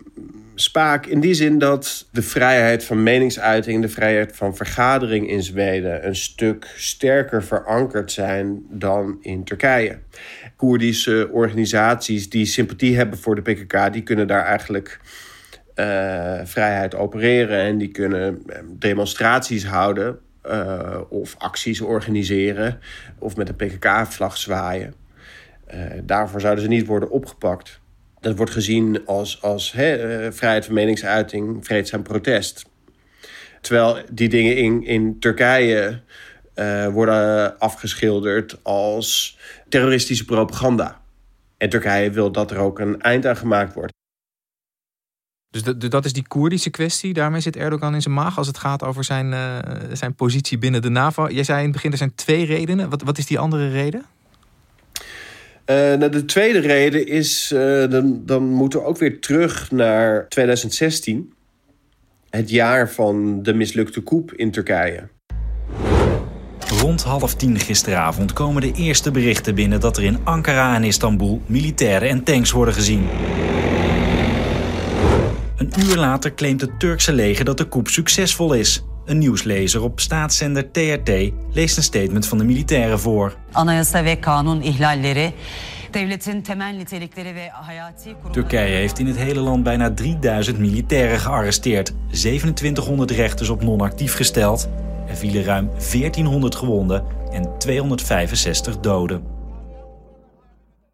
spaak. 0.54 1.06
In 1.06 1.20
die 1.20 1.34
zin 1.34 1.58
dat 1.58 2.08
de 2.12 2.22
vrijheid 2.22 2.84
van 2.84 3.02
meningsuiting, 3.02 3.82
de 3.82 3.88
vrijheid 3.88 4.36
van 4.36 4.56
vergadering 4.56 5.30
in 5.30 5.42
Zweden 5.42 6.06
een 6.06 6.16
stuk 6.16 6.74
sterker 6.76 7.44
verankerd 7.44 8.12
zijn 8.12 8.62
dan 8.68 9.18
in 9.20 9.44
Turkije. 9.44 9.98
Koerdische 10.56 11.28
organisaties 11.32 12.28
die 12.28 12.46
sympathie 12.46 12.96
hebben 12.96 13.18
voor 13.18 13.34
de 13.34 13.52
PKK, 13.52 13.92
die 13.92 14.02
kunnen 14.02 14.26
daar 14.26 14.44
eigenlijk 14.44 15.00
uh, 15.80 16.40
vrijheid 16.44 16.94
opereren 16.94 17.58
en 17.58 17.78
die 17.78 17.88
kunnen 17.88 18.42
eh, 18.46 18.62
demonstraties 18.68 19.66
houden 19.66 20.18
uh, 20.46 21.00
of 21.08 21.34
acties 21.38 21.80
organiseren 21.80 22.78
of 23.18 23.36
met 23.36 23.48
een 23.48 23.56
PKK-vlag 23.56 24.36
zwaaien. 24.36 24.94
Daarvoor 26.02 26.40
zouden 26.40 26.64
ze 26.64 26.68
niet 26.68 26.86
worden 26.86 27.10
opgepakt. 27.10 27.80
Dat 28.20 28.36
wordt 28.36 28.52
gezien 28.52 29.06
als, 29.06 29.42
als 29.42 29.72
he, 29.72 30.32
vrijheid 30.32 30.64
van 30.64 30.74
meningsuiting, 30.74 31.64
vreedzaam 31.66 32.02
protest. 32.02 32.64
Terwijl 33.60 33.98
die 34.12 34.28
dingen 34.28 34.56
in, 34.56 34.84
in 34.84 35.18
Turkije 35.18 36.00
worden 36.92 37.58
afgeschilderd 37.58 38.58
als 38.62 39.38
terroristische 39.68 40.24
propaganda. 40.24 41.00
En 41.56 41.68
Turkije 41.68 42.10
wil 42.10 42.32
dat 42.32 42.50
er 42.50 42.58
ook 42.58 42.78
een 42.78 43.00
eind 43.00 43.26
aan 43.26 43.36
gemaakt 43.36 43.74
wordt. 43.74 43.99
Dus 45.50 45.62
dat 45.90 46.04
is 46.04 46.12
die 46.12 46.28
Koerdische 46.28 46.70
kwestie. 46.70 47.12
Daarmee 47.12 47.40
zit 47.40 47.56
Erdogan 47.56 47.94
in 47.94 48.02
zijn 48.02 48.14
maag 48.14 48.38
als 48.38 48.46
het 48.46 48.58
gaat 48.58 48.84
over 48.84 49.04
zijn, 49.04 49.32
uh, 49.32 49.56
zijn 49.92 50.14
positie 50.14 50.58
binnen 50.58 50.82
de 50.82 50.88
NAVO. 50.88 51.28
Jij 51.28 51.44
zei 51.44 51.58
in 51.58 51.64
het 51.64 51.72
begin 51.72 51.90
er 51.90 51.98
zijn 51.98 52.14
twee 52.14 52.44
redenen. 52.44 52.90
Wat, 52.90 53.02
wat 53.02 53.18
is 53.18 53.26
die 53.26 53.38
andere 53.38 53.68
reden? 53.68 54.04
Uh, 55.66 55.76
nou, 55.76 56.08
de 56.08 56.24
tweede 56.24 56.58
reden 56.58 57.06
is, 57.06 57.52
uh, 57.54 57.90
dan, 57.90 58.22
dan 58.26 58.44
moeten 58.44 58.78
we 58.78 58.84
ook 58.84 58.98
weer 58.98 59.20
terug 59.20 59.70
naar 59.70 60.28
2016. 60.28 61.32
Het 62.30 62.50
jaar 62.50 62.90
van 62.90 63.42
de 63.42 63.54
mislukte 63.54 64.02
coup 64.02 64.32
in 64.32 64.50
Turkije. 64.50 65.08
Rond 66.80 67.02
half 67.02 67.34
tien 67.34 67.58
gisteravond 67.58 68.32
komen 68.32 68.62
de 68.62 68.72
eerste 68.72 69.10
berichten 69.10 69.54
binnen 69.54 69.80
dat 69.80 69.96
er 69.96 70.02
in 70.02 70.18
Ankara 70.24 70.74
en 70.74 70.84
Istanbul 70.84 71.42
militairen 71.46 72.08
en 72.08 72.24
tanks 72.24 72.50
worden 72.50 72.74
gezien. 72.74 73.08
Een 75.60 75.72
uur 75.78 75.96
later 75.96 76.34
claimt 76.34 76.60
het 76.60 76.80
Turkse 76.80 77.12
leger 77.12 77.44
dat 77.44 77.58
de 77.58 77.68
coup 77.68 77.88
succesvol 77.88 78.52
is. 78.52 78.84
Een 79.04 79.18
nieuwslezer 79.18 79.82
op 79.82 80.00
staatszender 80.00 80.70
TRT 80.70 81.32
leest 81.52 81.76
een 81.76 81.82
statement 81.82 82.26
van 82.26 82.38
de 82.38 82.44
militairen 82.44 83.00
voor. 83.00 83.36
Anayasa 83.52 84.02
ve 84.02 84.16
kanun 84.16 84.62
ihlalleri 84.62 85.34
Turkije 88.30 88.74
heeft 88.74 88.98
in 88.98 89.06
het 89.06 89.16
hele 89.16 89.40
land 89.40 89.62
bijna 89.62 89.94
3000 89.94 90.58
militairen 90.58 91.18
gearresteerd, 91.18 91.92
2700 92.10 93.10
rechters 93.10 93.48
op 93.48 93.62
non-actief 93.62 94.14
gesteld. 94.14 94.68
Er 95.08 95.16
vielen 95.16 95.44
ruim 95.44 95.70
1400 95.70 96.54
gewonden 96.54 97.04
en 97.30 97.58
265 97.58 98.78
doden. 98.78 99.38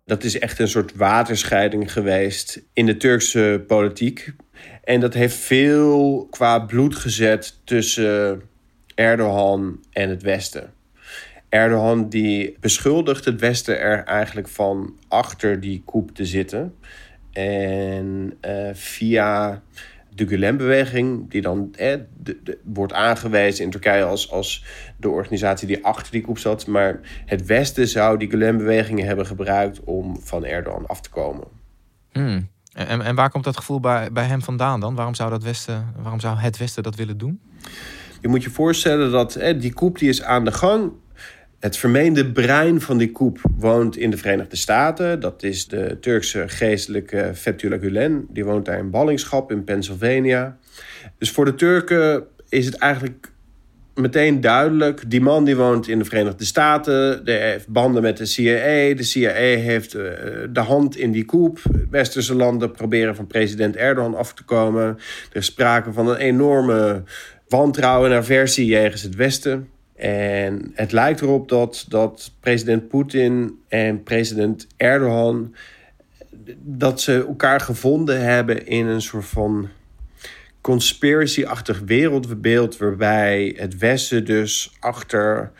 Dat 0.04 0.24
is 0.24 0.38
echt 0.38 0.58
een 0.58 0.68
soort 0.68 0.96
waterscheiding 0.96 1.92
geweest 1.92 2.62
in 2.72 2.86
de 2.86 2.96
Turkse 2.96 3.64
politiek. 3.66 4.34
En 4.86 5.00
dat 5.00 5.14
heeft 5.14 5.36
veel 5.36 6.26
qua 6.30 6.58
bloed 6.58 6.96
gezet 6.96 7.58
tussen 7.64 8.42
Erdogan 8.94 9.84
en 9.92 10.08
het 10.08 10.22
Westen. 10.22 10.72
Erdogan 11.48 12.08
die 12.08 12.56
beschuldigt 12.60 13.24
het 13.24 13.40
Westen 13.40 13.80
er 13.80 14.04
eigenlijk 14.04 14.48
van 14.48 14.98
achter 15.08 15.60
die 15.60 15.82
coup 15.86 16.10
te 16.10 16.26
zitten. 16.26 16.74
En 17.32 18.38
uh, 18.46 18.70
via 18.72 19.62
de 20.14 20.28
Gulen-beweging, 20.28 21.30
die 21.30 21.42
dan 21.42 21.74
eh, 21.74 21.94
wordt 22.64 22.92
aangewezen 22.92 23.64
in 23.64 23.70
Turkije 23.70 24.04
als, 24.04 24.30
als 24.30 24.64
de 24.96 25.08
organisatie 25.08 25.66
die 25.66 25.84
achter 25.84 26.12
die 26.12 26.22
coup 26.22 26.38
zat. 26.38 26.66
Maar 26.66 27.00
het 27.24 27.46
Westen 27.46 27.88
zou 27.88 28.18
die 28.18 28.30
Gulen-bewegingen 28.30 29.06
hebben 29.06 29.26
gebruikt 29.26 29.80
om 29.84 30.20
van 30.20 30.44
Erdogan 30.44 30.86
af 30.86 31.00
te 31.00 31.10
komen. 31.10 31.46
Hmm. 32.12 32.48
En, 32.76 33.02
en 33.02 33.14
waar 33.14 33.30
komt 33.30 33.44
dat 33.44 33.56
gevoel 33.56 33.80
bij, 33.80 34.12
bij 34.12 34.24
hem 34.24 34.42
vandaan 34.42 34.80
dan? 34.80 34.94
Waarom 34.94 35.14
zou, 35.14 35.30
dat 35.30 35.42
Westen, 35.42 35.92
waarom 35.98 36.20
zou 36.20 36.38
het 36.38 36.56
Westen 36.56 36.82
dat 36.82 36.94
willen 36.94 37.18
doen? 37.18 37.40
Je 38.20 38.28
moet 38.28 38.42
je 38.42 38.50
voorstellen 38.50 39.10
dat 39.10 39.34
hè, 39.34 39.56
die 39.56 39.72
coup 39.72 39.98
die 39.98 40.08
is 40.08 40.22
aan 40.22 40.44
de 40.44 40.52
gang. 40.52 40.92
Het 41.60 41.76
vermeende 41.76 42.32
brein 42.32 42.80
van 42.80 42.98
die 42.98 43.12
coup 43.12 43.38
woont 43.56 43.96
in 43.96 44.10
de 44.10 44.16
Verenigde 44.16 44.56
Staten. 44.56 45.20
Dat 45.20 45.42
is 45.42 45.68
de 45.68 45.96
Turkse 46.00 46.44
geestelijke 46.48 47.30
Fethullah 47.34 47.80
Gulen. 47.80 48.26
Die 48.28 48.44
woont 48.44 48.64
daar 48.64 48.78
in 48.78 48.90
ballingschap 48.90 49.50
in 49.50 49.64
Pennsylvania. 49.64 50.56
Dus 51.18 51.30
voor 51.30 51.44
de 51.44 51.54
Turken 51.54 52.24
is 52.48 52.66
het 52.66 52.76
eigenlijk 52.76 53.32
meteen 53.96 54.40
duidelijk. 54.40 55.10
Die 55.10 55.20
man 55.20 55.44
die 55.44 55.56
woont 55.56 55.88
in 55.88 55.98
de 55.98 56.04
Verenigde 56.04 56.44
Staten. 56.44 57.24
Die 57.24 57.34
heeft 57.34 57.68
banden 57.68 58.02
met 58.02 58.16
de 58.16 58.26
CIA. 58.26 58.94
De 58.94 59.02
CIA 59.02 59.32
heeft 59.32 59.94
uh, 59.94 60.02
de 60.50 60.60
hand 60.60 60.96
in 60.96 61.12
die 61.12 61.24
coup. 61.24 61.58
Westerse 61.90 62.34
landen 62.34 62.70
proberen 62.70 63.16
van 63.16 63.26
president 63.26 63.76
Erdogan 63.76 64.14
af 64.14 64.34
te 64.34 64.44
komen. 64.44 64.84
Er 65.30 65.36
is 65.36 65.46
sprake 65.46 65.92
van 65.92 66.08
een 66.08 66.16
enorme 66.16 67.02
wantrouwen 67.48 68.10
en 68.10 68.16
aversie 68.16 68.66
jegens 68.66 69.02
het 69.02 69.14
Westen. 69.14 69.68
En 69.96 70.70
het 70.74 70.92
lijkt 70.92 71.20
erop 71.20 71.48
dat, 71.48 71.84
dat 71.88 72.32
president 72.40 72.88
Poetin 72.88 73.58
en 73.68 74.02
president 74.02 74.66
Erdogan... 74.76 75.54
dat 76.62 77.00
ze 77.00 77.24
elkaar 77.26 77.60
gevonden 77.60 78.20
hebben 78.20 78.66
in 78.66 78.86
een 78.86 79.02
soort 79.02 79.24
van 79.24 79.68
conspiracy-achtig 80.66 81.82
wereldbeeld 81.84 82.76
waarbij 82.76 83.54
het 83.56 83.78
Westen 83.78 84.24
dus 84.24 84.76
achter 84.80 85.52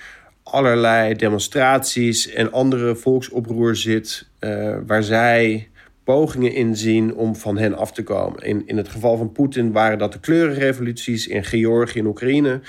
allerlei 0.42 1.14
demonstraties 1.14 2.30
en 2.30 2.52
andere 2.52 2.96
volksoproer 2.96 3.76
zit, 3.76 4.28
uh, 4.40 4.76
waar 4.86 5.02
zij 5.02 5.68
pogingen 6.04 6.54
inzien 6.54 7.14
om 7.14 7.36
van 7.36 7.58
hen 7.58 7.74
af 7.74 7.92
te 7.92 8.02
komen. 8.02 8.42
In, 8.42 8.62
in 8.66 8.76
het 8.76 8.88
geval 8.88 9.16
van 9.16 9.32
Poetin 9.32 9.72
waren 9.72 9.98
dat 9.98 10.12
de 10.12 10.20
kleurenrevoluties 10.20 11.26
in 11.26 11.44
Georgië 11.44 11.98
en 11.98 12.06
Oekraïne. 12.06 12.60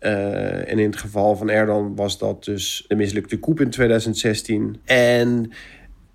Uh, 0.00 0.70
en 0.70 0.78
in 0.78 0.90
het 0.90 0.96
geval 0.96 1.36
van 1.36 1.50
Erdogan 1.50 1.96
was 1.96 2.18
dat 2.18 2.44
dus 2.44 2.84
de 2.88 2.94
mislukte 2.94 3.38
coup 3.38 3.60
in 3.60 3.70
2016. 3.70 4.80
En 4.84 5.50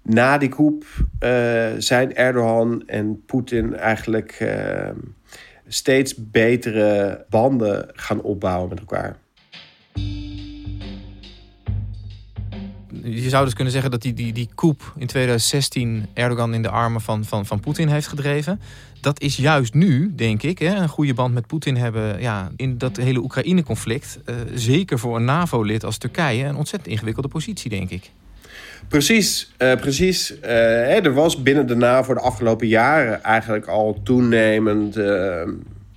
na 0.01 0.37
die 0.37 0.49
coup 0.49 0.83
uh, 1.19 1.67
zijn 1.77 2.15
Erdogan 2.15 2.83
en 2.87 3.23
Poetin 3.25 3.75
eigenlijk 3.75 4.37
steeds 5.73 6.13
betere 6.17 7.25
banden 7.29 7.89
gaan 7.93 8.21
opbouwen 8.21 8.69
met 8.69 8.79
elkaar. 8.79 9.17
Je 13.03 13.29
zou 13.29 13.45
dus 13.45 13.53
kunnen 13.53 13.73
zeggen 13.73 13.91
dat 13.91 14.01
die, 14.01 14.13
die, 14.13 14.33
die 14.33 14.49
coup 14.55 14.93
in 14.97 15.07
2016 15.07 16.05
Erdogan 16.13 16.53
in 16.53 16.61
de 16.61 16.69
armen 16.69 17.01
van, 17.01 17.25
van, 17.25 17.45
van 17.45 17.59
Poetin 17.59 17.87
heeft 17.87 18.07
gedreven. 18.07 18.59
Dat 19.01 19.21
is 19.21 19.35
juist 19.35 19.73
nu, 19.73 20.15
denk 20.15 20.43
ik, 20.43 20.59
hè, 20.59 20.75
een 20.75 20.89
goede 20.89 21.13
band 21.13 21.33
met 21.33 21.47
Poetin 21.47 21.75
hebben 21.75 22.21
ja, 22.21 22.51
in 22.55 22.77
dat 22.77 22.97
hele 22.97 23.19
Oekraïne-conflict. 23.19 24.19
Uh, 24.25 24.35
zeker 24.53 24.99
voor 24.99 25.15
een 25.15 25.25
NAVO-lid 25.25 25.83
als 25.83 25.97
Turkije 25.97 26.45
een 26.45 26.55
ontzettend 26.55 26.91
ingewikkelde 26.91 27.27
positie, 27.27 27.69
denk 27.69 27.89
ik. 27.89 28.11
Precies, 28.87 29.53
uh, 29.57 29.75
precies. 29.75 30.33
Hè, 30.41 31.01
er 31.01 31.13
was 31.13 31.43
binnen 31.43 31.67
de 31.67 31.75
NAVO 31.75 32.13
de 32.13 32.19
afgelopen 32.19 32.67
jaren 32.67 33.23
eigenlijk 33.23 33.67
al 33.67 33.99
toenemend... 34.03 34.97
Uh, 34.97 35.05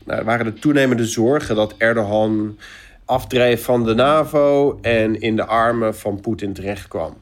nou, 0.04 0.24
waren 0.24 0.46
er 0.46 0.54
toenemende 0.54 1.06
zorgen 1.06 1.56
dat 1.56 1.74
Erdogan 1.78 2.58
afdreef 3.04 3.64
van 3.64 3.84
de 3.84 3.94
NAVO... 3.94 4.78
en 4.82 5.20
in 5.20 5.36
de 5.36 5.44
armen 5.44 5.96
van 5.96 6.20
Poetin 6.20 6.52
terechtkwam. 6.52 7.16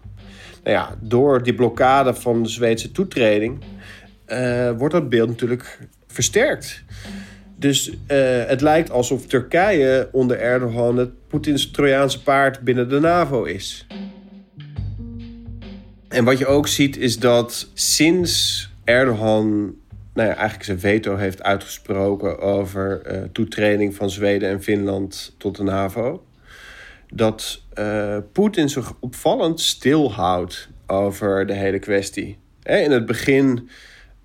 Nou 0.65 0.77
ja, 0.77 0.95
door 1.01 1.43
die 1.43 1.55
blokkade 1.55 2.15
van 2.15 2.43
de 2.43 2.49
Zweedse 2.49 2.93
toetreding... 2.93 3.65
wordt 4.77 4.95
dat 4.95 5.09
beeld 5.09 5.29
natuurlijk 5.29 5.79
versterkt. 6.07 6.85
Dus 7.57 7.93
het 8.47 8.61
lijkt 8.61 8.91
alsof 8.91 9.27
Turkije 9.27 10.09
onder 10.13 10.39
Erdogan... 10.39 10.97
het 10.97 11.11
Poetins 11.29 11.71
Trojaanse 11.71 12.23
paard 12.23 12.61
binnen 12.61 12.89
de 12.89 13.01
NAVO 13.01 13.45
is... 13.45 13.87
En 16.15 16.25
wat 16.25 16.39
je 16.39 16.47
ook 16.47 16.69
ziet 16.69 16.97
is 16.97 17.19
dat 17.19 17.69
sinds 17.73 18.69
Erdogan 18.85 19.75
nou 20.13 20.29
ja, 20.29 20.35
eigenlijk 20.35 20.65
zijn 20.65 20.79
veto 20.79 21.17
heeft 21.17 21.43
uitgesproken 21.43 22.41
over 22.41 23.03
uh, 23.07 23.23
toetreding 23.33 23.95
van 23.95 24.11
Zweden 24.11 24.49
en 24.49 24.63
Finland 24.63 25.35
tot 25.39 25.57
de 25.57 25.63
NAVO, 25.63 26.25
dat 27.13 27.63
uh, 27.79 28.17
Poetin 28.33 28.69
zich 28.69 28.93
opvallend 29.01 29.61
stilhoudt 29.61 30.69
over 30.87 31.47
de 31.47 31.53
hele 31.53 31.79
kwestie. 31.79 32.39
in 32.63 32.91
het 32.91 33.07
begin 33.07 33.69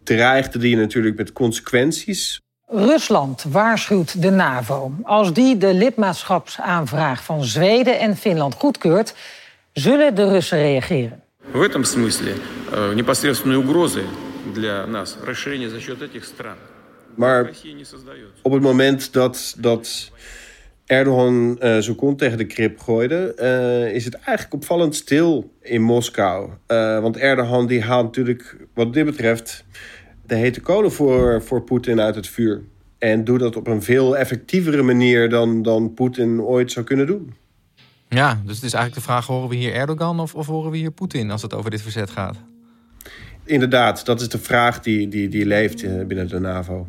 dreigde 0.03 0.59
hij 0.59 0.75
natuurlijk 0.75 1.17
met 1.17 1.33
consequenties. 1.33 2.41
Rusland 2.67 3.45
waarschuwt 3.47 4.21
de 4.21 4.29
NAVO. 4.29 4.91
Als 5.03 5.33
die 5.33 5.57
de 5.57 5.73
lidmaatschapsaanvraag 5.73 7.23
van 7.23 7.43
Zweden 7.43 7.99
en 7.99 8.17
Finland 8.17 8.53
goedkeurt, 8.53 9.13
zullen 9.73 10.15
de 10.15 10.29
Russen 10.29 10.57
reageren. 10.57 11.23
В 11.52 11.60
этом 11.60 11.84
смысле 11.84 12.34
э, 12.72 12.94
непосредственные 12.94 13.58
угрозы 13.58 14.04
для 14.54 14.86
нас 14.86 15.18
расширение 15.22 15.68
за 15.68 15.80
счет 15.80 16.02
этих 16.02 16.24
стран 16.24 16.56
maar 17.14 17.50
op 18.42 18.52
het 18.52 18.62
moment 18.62 19.12
dat, 19.12 19.56
dat 19.58 20.10
Erdogan 20.86 21.58
uh, 21.62 21.78
zijn 21.78 21.96
kont 21.96 22.18
tegen 22.18 22.38
de 22.38 22.46
krip 22.46 22.80
gooide, 22.80 23.36
uh, 23.40 23.94
is 23.94 24.04
het 24.04 24.14
eigenlijk 24.14 24.54
opvallend 24.54 24.94
stil 24.94 25.52
in 25.60 25.82
Moskou. 25.82 26.50
Uh, 26.68 27.00
want 27.00 27.16
Erdogan 27.16 27.66
die 27.66 27.82
haalt 27.82 28.04
natuurlijk, 28.04 28.56
wat 28.74 28.92
dit 28.92 29.04
betreft, 29.04 29.64
de 30.26 30.34
hete 30.34 30.60
kolen 30.60 30.92
voor, 30.92 31.42
voor 31.42 31.62
Poetin 31.62 32.00
uit 32.00 32.14
het 32.14 32.28
vuur. 32.28 32.62
En 32.98 33.24
doet 33.24 33.40
dat 33.40 33.56
op 33.56 33.66
een 33.66 33.82
veel 33.82 34.16
effectievere 34.16 34.82
manier 34.82 35.28
dan, 35.28 35.62
dan 35.62 35.94
Poetin 35.94 36.40
ooit 36.40 36.72
zou 36.72 36.86
kunnen 36.86 37.06
doen. 37.06 37.34
Ja, 38.09 38.41
dus 38.45 38.55
het 38.55 38.65
is 38.65 38.73
eigenlijk 38.73 38.95
de 38.95 39.11
vraag: 39.11 39.25
horen 39.25 39.49
we 39.49 39.55
hier 39.55 39.73
Erdogan 39.73 40.19
of, 40.19 40.35
of 40.35 40.47
horen 40.47 40.71
we 40.71 40.77
hier 40.77 40.91
Poetin 40.91 41.31
als 41.31 41.41
het 41.41 41.53
over 41.53 41.71
dit 41.71 41.81
verzet 41.81 42.09
gaat? 42.09 42.37
Inderdaad, 43.43 44.05
dat 44.05 44.21
is 44.21 44.29
de 44.29 44.39
vraag 44.39 44.79
die, 44.79 45.07
die, 45.07 45.27
die 45.27 45.45
leeft 45.45 45.83
eh, 45.83 46.05
binnen 46.05 46.27
de 46.27 46.39
NAVO. 46.39 46.87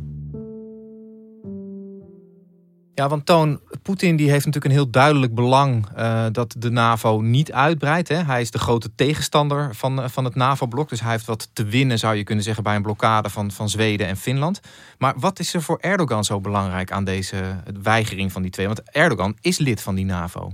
Ja, 2.95 3.09
want 3.09 3.27
Toon, 3.27 3.61
Poetin 3.83 4.17
die 4.17 4.31
heeft 4.31 4.45
natuurlijk 4.45 4.75
een 4.75 4.81
heel 4.81 4.91
duidelijk 4.91 5.35
belang 5.35 5.87
uh, 5.99 6.27
dat 6.33 6.55
de 6.59 6.71
NAVO 6.71 7.21
niet 7.21 7.53
uitbreidt. 7.53 8.09
Hè? 8.09 8.17
Hij 8.17 8.41
is 8.41 8.51
de 8.51 8.59
grote 8.59 8.91
tegenstander 8.95 9.75
van, 9.75 10.03
eh, 10.03 10.09
van 10.09 10.25
het 10.25 10.35
NAVO-blok. 10.35 10.89
Dus 10.89 11.01
hij 11.01 11.11
heeft 11.11 11.27
wat 11.27 11.51
te 11.53 11.65
winnen, 11.65 11.99
zou 11.99 12.15
je 12.15 12.25
kunnen 12.25 12.45
zeggen, 12.45 12.63
bij 12.63 12.77
een 12.77 12.83
blokkade 12.83 13.31
van, 13.31 13.51
van 13.51 13.69
Zweden 13.69 14.07
en 14.07 14.17
Finland. 14.17 14.61
Maar 14.99 15.15
wat 15.17 15.39
is 15.39 15.55
er 15.55 15.63
voor 15.63 15.79
Erdogan 15.81 16.25
zo 16.25 16.41
belangrijk 16.41 16.93
aan 16.93 17.05
deze 17.05 17.37
weigering 17.83 18.33
van 18.33 18.43
die 18.43 18.51
twee? 18.51 18.67
Want 18.67 18.83
Erdogan 18.91 19.37
is 19.41 19.59
lid 19.59 19.81
van 19.81 19.95
die 19.95 20.05
NAVO. 20.05 20.53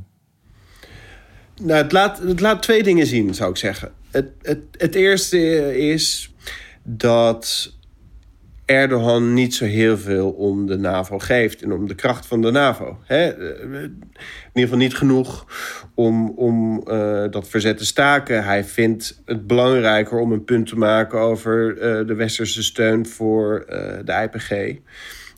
Nou, 1.63 1.83
het 1.83 1.93
laat, 1.93 2.19
het 2.19 2.41
laat 2.41 2.63
twee 2.63 2.83
dingen 2.83 3.07
zien, 3.07 3.35
zou 3.35 3.51
ik 3.51 3.57
zeggen. 3.57 3.93
Het, 4.11 4.31
het, 4.43 4.61
het 4.77 4.95
eerste 4.95 5.39
is 5.79 6.35
dat 6.83 7.75
Erdogan 8.65 9.35
niet 9.35 9.55
zo 9.55 9.65
heel 9.65 9.99
veel 9.99 10.31
om 10.31 10.67
de 10.67 10.77
NAVO 10.77 11.19
geeft 11.19 11.63
en 11.63 11.73
om 11.73 11.89
de 11.89 11.95
kracht 11.95 12.27
van 12.27 12.43
de 12.43 12.51
NAVO. 12.51 12.99
Hè? 13.05 13.27
In 13.63 14.01
ieder 14.53 14.63
geval 14.63 14.77
niet 14.77 14.97
genoeg 14.97 15.47
om, 15.95 16.31
om 16.31 16.85
uh, 16.89 17.25
dat 17.31 17.49
verzet 17.49 17.79
te 17.79 17.87
staken. 17.87 18.45
Hij 18.45 18.65
vindt 18.65 19.23
het 19.25 19.47
belangrijker 19.47 20.19
om 20.19 20.33
een 20.33 20.45
punt 20.45 20.67
te 20.67 20.77
maken 20.77 21.19
over 21.19 21.75
uh, 21.75 22.07
de 22.07 22.15
westerse 22.15 22.63
steun 22.63 23.07
voor 23.07 23.65
de 24.05 24.29
IPG 24.31 24.79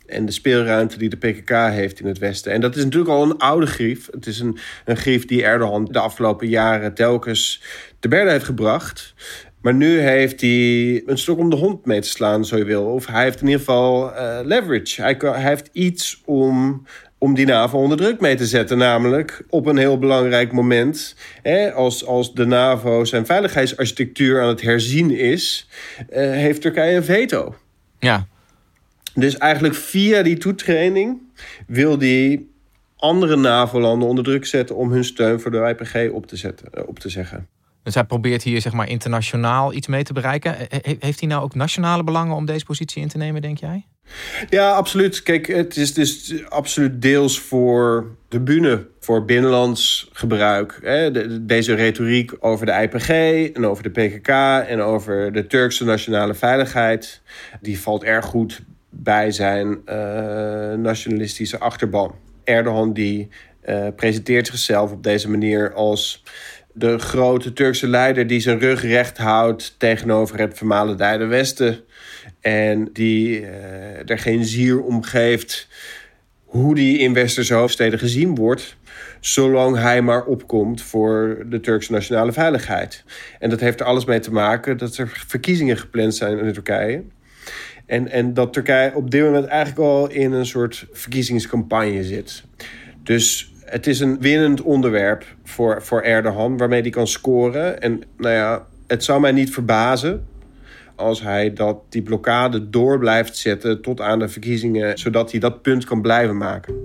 en 0.09 0.25
de 0.25 0.31
speelruimte 0.31 0.97
die 0.97 1.09
de 1.09 1.17
PKK 1.17 1.49
heeft 1.49 1.99
in 1.99 2.07
het 2.07 2.17
Westen. 2.17 2.51
En 2.51 2.61
dat 2.61 2.75
is 2.75 2.83
natuurlijk 2.83 3.11
al 3.11 3.23
een 3.23 3.37
oude 3.37 3.65
grief. 3.65 4.07
Het 4.11 4.25
is 4.25 4.39
een, 4.39 4.57
een 4.85 4.97
grief 4.97 5.25
die 5.25 5.43
Erdogan 5.43 5.87
de 5.91 5.99
afgelopen 5.99 6.47
jaren 6.47 6.93
telkens 6.93 7.61
te 7.99 8.07
berde 8.07 8.31
heeft 8.31 8.45
gebracht. 8.45 9.13
Maar 9.61 9.73
nu 9.73 9.99
heeft 9.99 10.41
hij 10.41 11.03
een 11.05 11.17
stok 11.17 11.37
om 11.37 11.49
de 11.49 11.55
hond 11.55 11.85
mee 11.85 12.01
te 12.01 12.07
slaan, 12.07 12.45
zo 12.45 12.57
je 12.57 12.63
wil. 12.63 12.83
Of 12.83 13.05
hij 13.05 13.23
heeft 13.23 13.41
in 13.41 13.47
ieder 13.47 13.59
geval 13.59 14.11
uh, 14.11 14.39
leverage. 14.43 15.01
Hij, 15.01 15.17
heeft 15.21 15.69
iets 15.71 16.21
om, 16.25 16.83
om 17.17 17.35
die 17.35 17.45
NAVO 17.45 17.77
onder 17.77 17.97
druk 17.97 18.19
mee 18.19 18.35
te 18.35 18.45
zetten. 18.45 18.77
Namelijk 18.77 19.43
op 19.49 19.65
een 19.65 19.77
heel 19.77 19.97
belangrijk 19.97 20.51
moment. 20.51 21.15
Hè, 21.41 21.71
als, 21.71 22.05
als 22.05 22.33
de 22.33 22.45
NAVO 22.45 23.05
zijn 23.05 23.25
veiligheidsarchitectuur 23.25 24.41
aan 24.41 24.47
het 24.47 24.61
herzien 24.61 25.11
is, 25.11 25.69
uh, 25.99 26.05
heeft 26.15 26.61
Turkije 26.61 26.95
een 26.95 27.03
veto. 27.03 27.55
Ja, 27.99 28.27
dus 29.19 29.37
eigenlijk 29.37 29.75
via 29.75 30.23
die 30.23 30.37
toetraining 30.37 31.21
wil 31.67 31.97
die 31.97 32.49
andere 32.95 33.35
NAVO-landen 33.35 34.07
onder 34.07 34.23
druk 34.23 34.45
zetten 34.45 34.75
om 34.75 34.91
hun 34.91 35.03
steun 35.03 35.39
voor 35.39 35.51
de 35.51 35.75
IPG 35.77 36.11
op 36.11 36.27
te, 36.27 36.35
zetten, 36.35 36.73
eh, 36.73 36.87
op 36.87 36.99
te 36.99 37.09
zeggen. 37.09 37.47
Dus 37.83 37.93
hij 37.93 38.03
probeert 38.03 38.43
hier 38.43 38.61
zeg 38.61 38.73
maar 38.73 38.89
internationaal 38.89 39.73
iets 39.73 39.87
mee 39.87 40.03
te 40.03 40.13
bereiken. 40.13 40.55
Heeft 40.99 41.19
hij 41.19 41.29
nou 41.29 41.43
ook 41.43 41.55
nationale 41.55 42.03
belangen 42.03 42.35
om 42.35 42.45
deze 42.45 42.65
positie 42.65 43.01
in 43.01 43.07
te 43.07 43.17
nemen, 43.17 43.41
denk 43.41 43.57
jij? 43.57 43.85
Ja, 44.49 44.71
absoluut. 44.71 45.23
Kijk, 45.23 45.47
het 45.47 45.77
is 45.77 45.93
dus 45.93 46.43
absoluut 46.49 47.01
deels 47.01 47.39
voor 47.39 48.15
de 48.27 48.39
bühne, 48.39 48.87
voor 48.99 49.25
binnenlands 49.25 50.09
gebruik. 50.13 50.79
deze 51.41 51.73
retoriek 51.73 52.33
over 52.39 52.65
de 52.65 52.71
IPG 52.71 53.09
en 53.55 53.65
over 53.65 53.83
de 53.83 53.89
PKK 53.89 54.27
en 54.67 54.81
over 54.81 55.31
de 55.31 55.47
Turkse 55.47 55.83
nationale 55.83 56.33
veiligheid, 56.33 57.21
die 57.61 57.79
valt 57.79 58.03
erg 58.03 58.25
goed 58.25 58.61
bij 58.89 59.31
zijn 59.31 59.67
uh, 59.67 59.93
nationalistische 60.73 61.59
achterban. 61.59 62.15
Erdogan 62.43 62.93
die 62.93 63.29
uh, 63.69 63.87
presenteert 63.95 64.47
zichzelf 64.47 64.91
op 64.91 65.03
deze 65.03 65.29
manier 65.29 65.73
als 65.73 66.23
de 66.73 66.99
grote 66.99 67.53
Turkse 67.53 67.87
leider 67.87 68.27
die 68.27 68.39
zijn 68.39 68.59
rug 68.59 68.81
recht 68.81 69.17
houdt 69.17 69.75
tegenover 69.77 70.39
het 70.39 70.57
vermalendijde 70.57 71.25
Westen. 71.25 71.79
En 72.39 72.89
die 72.93 73.41
uh, 73.41 74.09
er 74.09 74.19
geen 74.19 74.45
zier 74.45 74.81
om 74.81 75.03
geeft 75.03 75.67
hoe 76.45 76.75
die 76.75 76.97
in 76.97 77.13
westerse 77.13 77.53
hoofdsteden 77.53 77.99
gezien 77.99 78.35
wordt. 78.35 78.77
Zolang 79.19 79.77
hij 79.77 80.01
maar 80.01 80.25
opkomt 80.25 80.81
voor 80.81 81.45
de 81.49 81.59
Turkse 81.59 81.91
nationale 81.91 82.31
veiligheid. 82.31 83.03
En 83.39 83.49
dat 83.49 83.59
heeft 83.59 83.79
er 83.79 83.85
alles 83.85 84.05
mee 84.05 84.19
te 84.19 84.31
maken 84.31 84.77
dat 84.77 84.97
er 84.97 85.23
verkiezingen 85.27 85.77
gepland 85.77 86.15
zijn 86.15 86.39
in 86.39 86.53
Turkije. 86.53 87.03
En, 87.89 88.11
en 88.11 88.33
dat 88.33 88.53
Turkije 88.53 88.95
op 88.95 89.11
dit 89.11 89.23
moment 89.23 89.45
eigenlijk 89.45 89.79
al 89.79 90.09
in 90.09 90.31
een 90.31 90.45
soort 90.45 90.85
verkiezingscampagne 90.91 92.03
zit. 92.03 92.43
Dus 93.03 93.53
het 93.65 93.87
is 93.87 93.99
een 93.99 94.19
winnend 94.19 94.61
onderwerp 94.61 95.25
voor, 95.43 95.81
voor 95.81 96.01
Erdogan, 96.01 96.57
waarmee 96.57 96.81
hij 96.81 96.89
kan 96.89 97.07
scoren. 97.07 97.81
En 97.81 98.01
nou 98.17 98.33
ja, 98.33 98.65
het 98.87 99.03
zou 99.03 99.19
mij 99.21 99.31
niet 99.31 99.53
verbazen 99.53 100.27
als 100.95 101.21
hij 101.21 101.53
dat, 101.53 101.77
die 101.89 102.01
blokkade 102.01 102.69
door 102.69 102.99
blijft 102.99 103.37
zetten 103.37 103.81
tot 103.81 104.01
aan 104.01 104.19
de 104.19 104.27
verkiezingen, 104.27 104.97
zodat 104.97 105.31
hij 105.31 105.39
dat 105.39 105.61
punt 105.61 105.85
kan 105.85 106.01
blijven 106.01 106.37
maken. 106.37 106.75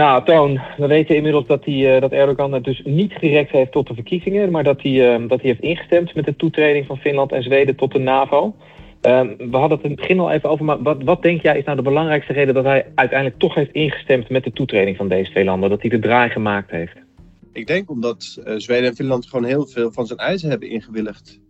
Nou, 0.00 0.24
Toon, 0.24 0.60
we 0.76 0.86
weten 0.86 1.16
inmiddels 1.16 1.46
dat, 1.46 1.64
hij, 1.64 1.94
uh, 1.94 2.00
dat 2.00 2.12
Erdogan 2.12 2.52
het 2.52 2.64
dus 2.64 2.82
niet 2.84 3.12
gerekt 3.12 3.50
heeft 3.50 3.72
tot 3.72 3.86
de 3.86 3.94
verkiezingen, 3.94 4.50
maar 4.50 4.64
dat 4.64 4.82
hij, 4.82 5.20
uh, 5.20 5.28
dat 5.28 5.40
hij 5.40 5.50
heeft 5.50 5.62
ingestemd 5.62 6.14
met 6.14 6.24
de 6.24 6.36
toetreding 6.36 6.86
van 6.86 6.98
Finland 6.98 7.32
en 7.32 7.42
Zweden 7.42 7.76
tot 7.76 7.92
de 7.92 7.98
NAVO. 7.98 8.54
Uh, 9.02 9.20
we 9.38 9.56
hadden 9.56 9.76
het 9.76 9.82
in 9.82 9.90
het 9.90 10.00
begin 10.00 10.20
al 10.20 10.30
even 10.30 10.50
over, 10.50 10.64
maar 10.64 10.82
wat, 10.82 11.02
wat 11.02 11.22
denk 11.22 11.42
jij 11.42 11.58
is 11.58 11.64
nou 11.64 11.76
de 11.76 11.82
belangrijkste 11.82 12.32
reden 12.32 12.54
dat 12.54 12.64
hij 12.64 12.86
uiteindelijk 12.94 13.40
toch 13.40 13.54
heeft 13.54 13.72
ingestemd 13.72 14.30
met 14.30 14.44
de 14.44 14.52
toetreding 14.52 14.96
van 14.96 15.08
deze 15.08 15.30
twee 15.30 15.44
landen, 15.44 15.70
dat 15.70 15.80
hij 15.80 15.90
de 15.90 15.98
draai 15.98 16.30
gemaakt 16.30 16.70
heeft? 16.70 16.96
Ik 17.52 17.66
denk 17.66 17.90
omdat 17.90 18.38
uh, 18.44 18.54
Zweden 18.56 18.88
en 18.88 18.96
Finland 18.96 19.26
gewoon 19.26 19.44
heel 19.44 19.66
veel 19.66 19.92
van 19.92 20.06
zijn 20.06 20.18
eisen 20.18 20.50
hebben 20.50 20.70
ingewilligd. 20.70 21.40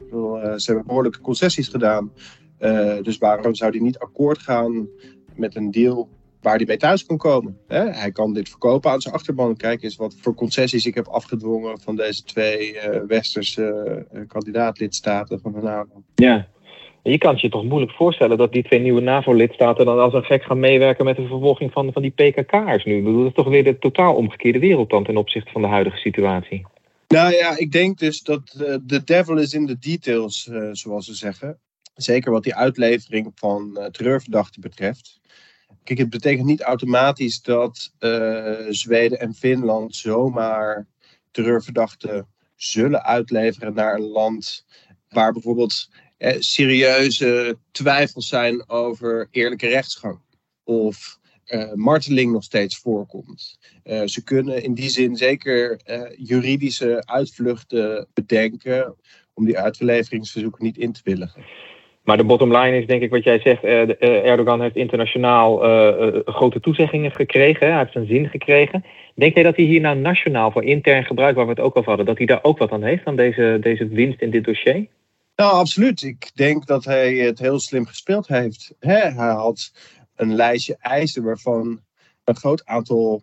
Ze 0.57 0.63
hebben 0.65 0.87
behoorlijke 0.87 1.21
concessies 1.21 1.69
gedaan. 1.69 2.13
dus 3.03 3.19
waarom 3.19 3.55
zou 3.55 3.71
hij 3.71 3.81
niet 3.81 3.99
akkoord 3.99 4.39
gaan 4.39 4.89
met 5.35 5.57
een 5.57 5.71
deal 5.71 6.09
waar 6.41 6.57
hij 6.57 6.67
bij 6.67 6.77
thuis 6.77 7.07
kan 7.07 7.17
komen. 7.17 7.59
Hè? 7.69 7.91
Hij 7.91 8.13
kan 8.13 8.33
dit 8.33 8.49
verkopen 8.49 8.91
aan 8.91 9.01
zijn 9.01 9.15
achterban. 9.15 9.57
Kijk 9.57 9.83
eens 9.83 9.97
wat 9.97 10.15
voor 10.21 10.35
concessies 10.35 10.87
ik 10.87 10.95
heb 10.95 11.07
afgedwongen 11.07 11.81
van 11.81 11.97
deze 11.97 12.23
twee 12.23 12.75
uh, 12.75 13.01
westerse 13.07 14.07
uh, 14.13 14.21
kandidaatlidstaten 14.27 15.41
van 15.41 15.53
de 15.53 15.61
NAVO. 15.63 16.03
Ja, 16.15 16.49
Je 17.03 17.19
kan 17.19 17.33
het 17.33 17.41
je 17.41 17.49
toch 17.49 17.65
moeilijk 17.65 17.93
voorstellen 17.93 18.39
dat 18.39 18.53
die 18.53 18.63
twee 18.63 18.81
nieuwe 18.81 19.01
NAVO-lidstaten 19.01 19.85
dan 19.85 19.99
als 19.99 20.15
een 20.15 20.25
gek 20.25 20.43
gaan 20.43 20.61
meewerken 20.61 21.05
met 21.05 21.17
de 21.17 21.27
vervolging 21.27 21.73
van, 21.73 21.93
van 21.93 22.03
die 22.03 22.11
PKK'ers 22.11 22.85
nu. 22.85 22.97
Ik 22.97 23.05
bedoel, 23.05 23.19
dat 23.19 23.29
is 23.29 23.35
toch 23.35 23.49
weer 23.49 23.65
de 23.65 23.79
totaal 23.79 24.15
omgekeerde 24.15 24.59
wereld 24.59 24.91
dan 24.91 25.05
ten 25.05 25.17
opzichte 25.17 25.51
van 25.51 25.63
de 25.63 25.69
huidige 25.69 25.97
situatie. 25.97 26.67
Nou 27.09 27.33
ja, 27.33 27.59
ik 27.59 27.73
denk 27.73 27.99
dus 27.99 28.23
dat 28.23 28.55
de 28.57 28.95
uh, 28.95 29.01
devil 29.05 29.37
is 29.37 29.55
in 29.55 29.67
the 29.67 29.79
details, 29.79 30.51
zoals 30.73 31.07
ze 31.07 31.15
zeggen. 31.15 31.59
Zeker 31.95 32.33
wat 32.33 32.43
die 32.43 32.55
uitlevering 32.55 33.33
van 33.35 33.89
terreurverdachten 33.91 34.61
betreft. 34.61 35.20
Kijk, 35.85 35.99
het 35.99 36.11
betekent 36.11 36.47
niet 36.47 36.61
automatisch 36.61 37.43
dat 37.43 37.93
Zweden 38.69 39.21
en 39.21 39.35
Finland 39.35 39.97
zomaar 39.97 40.87
terreurverdachten 41.31 42.29
zullen 42.57 43.05
uitleveren 43.05 43.75
naar 43.75 43.95
een 43.95 44.09
land 44.09 44.67
waar 45.09 45.33
bijvoorbeeld 45.33 45.89
eh, 46.19 46.37
serieuze 46.39 47.59
twijfels 47.71 48.29
zijn 48.29 48.69
over 48.69 49.29
eerlijke 49.31 49.69
rechtsgang. 49.69 50.21
Of 50.65 51.19
uh, 51.47 51.73
marteling 51.73 52.33
nog 52.33 52.45
steeds 52.45 52.79
voorkomt. 52.79 53.59
Ze 54.05 54.23
kunnen 54.25 54.63
in 54.63 54.75
die 54.75 54.89
zin 54.89 55.17
zeker 55.17 55.81
juridische 56.17 57.03
uitvluchten 57.07 58.09
bedenken 58.13 58.97
om 59.35 59.45
die 59.45 59.59
uitleveringsverzoeken 59.59 60.65
niet 60.65 60.79
in 60.79 60.93
te 60.93 61.01
willigen. 61.05 61.45
Maar 62.05 62.17
de 62.17 62.25
bottom 62.25 62.57
line 62.57 62.79
is 62.79 62.87
denk 62.87 63.03
ik 63.03 63.11
wat 63.11 63.25
jij 63.25 63.41
zegt. 63.41 63.65
Erdogan 64.01 64.61
heeft 64.61 64.77
internationaal 64.77 65.59
grote 66.25 66.61
toezeggingen 66.61 67.11
gekregen. 67.11 67.67
Hij 67.67 67.79
heeft 67.79 67.93
zijn 67.93 68.07
zin 68.07 68.29
gekregen. 68.29 68.85
Denk 69.15 69.35
jij 69.35 69.43
dat 69.43 69.57
hij 69.57 69.65
hier 69.65 69.81
nou 69.81 69.97
nationaal 69.97 70.51
voor 70.51 70.65
intern 70.65 71.05
gebruik, 71.05 71.37
waar 71.37 71.45
we 71.45 71.51
het 71.51 71.61
ook 71.61 71.75
al 71.75 71.83
hadden, 71.83 72.07
dat 72.07 72.17
hij 72.17 72.27
daar 72.27 72.43
ook 72.43 72.59
wat 72.59 72.71
aan 72.71 72.83
heeft, 72.83 73.05
aan 73.05 73.17
deze, 73.17 73.59
deze 73.61 73.89
winst 73.89 74.21
in 74.21 74.31
dit 74.31 74.45
dossier? 74.45 74.87
Nou, 75.37 75.53
absoluut. 75.53 76.03
Ik 76.03 76.31
denk 76.35 76.67
dat 76.67 76.85
hij 76.85 77.15
het 77.15 77.39
heel 77.39 77.59
slim 77.59 77.87
gespeeld 77.87 78.29
heeft. 78.29 78.75
hij 78.79 79.13
had 79.13 79.73
een 80.17 80.35
lijstje 80.35 80.77
eisen 80.81 81.23
waarvan 81.23 81.81
een 82.25 82.37
groot 82.37 82.67
aantal 82.67 83.23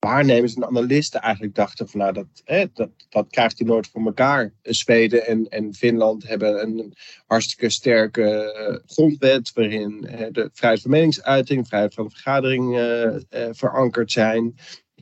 waarnemers 0.00 0.54
en 0.54 0.66
analisten 0.66 1.20
eigenlijk 1.20 1.54
dachten 1.54 1.88
van 1.88 2.00
nou, 2.00 2.12
dat, 2.12 2.26
hè, 2.44 2.64
dat, 2.72 2.90
dat 3.08 3.30
krijgt 3.30 3.58
hij 3.58 3.66
nooit 3.66 3.88
voor 3.88 4.04
elkaar. 4.04 4.52
Zweden 4.62 5.26
en, 5.26 5.48
en 5.48 5.74
Finland 5.74 6.28
hebben 6.28 6.62
een 6.62 6.94
hartstikke 7.26 7.70
sterke 7.70 8.56
uh, 8.70 8.92
grondwet 8.94 9.52
waarin 9.52 10.06
hè, 10.10 10.30
de 10.30 10.50
vrijheid 10.52 10.82
van 10.82 10.90
meningsuiting, 10.90 11.66
vrijheid 11.66 11.94
van 11.94 12.10
vergadering 12.10 12.76
uh, 12.76 13.02
uh, 13.04 13.48
verankerd 13.50 14.12
zijn. 14.12 14.54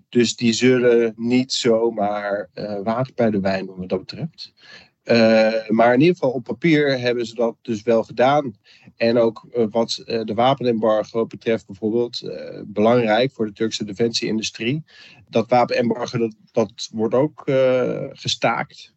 Dus 0.08 0.36
die 0.36 0.52
zullen 0.52 1.12
niet 1.16 1.52
zomaar 1.52 2.50
water 2.82 3.12
bij 3.14 3.30
de 3.30 3.40
wijn 3.40 3.66
doen 3.66 3.78
wat 3.78 3.88
dat 3.88 3.98
betreft. 3.98 4.52
Uh, 5.10 5.68
maar 5.68 5.94
in 5.94 6.00
ieder 6.00 6.14
geval 6.14 6.30
op 6.30 6.44
papier 6.44 6.98
hebben 6.98 7.26
ze 7.26 7.34
dat 7.34 7.56
dus 7.62 7.82
wel 7.82 8.04
gedaan. 8.04 8.56
En 8.96 9.18
ook 9.18 9.46
uh, 9.52 9.64
wat 9.70 10.02
uh, 10.06 10.24
de 10.24 10.34
wapenembargo 10.34 11.26
betreft 11.26 11.66
bijvoorbeeld, 11.66 12.30
belangrijk 12.66 13.32
voor 13.32 13.46
de 13.46 13.52
Turkse 13.52 13.84
defensieindustrie. 13.84 14.84
Dat 15.28 15.48
wapenembargo 15.48 16.18
dat, 16.18 16.34
dat 16.52 16.88
wordt 16.92 17.14
ook 17.14 17.42
gestaakt. 18.12 18.94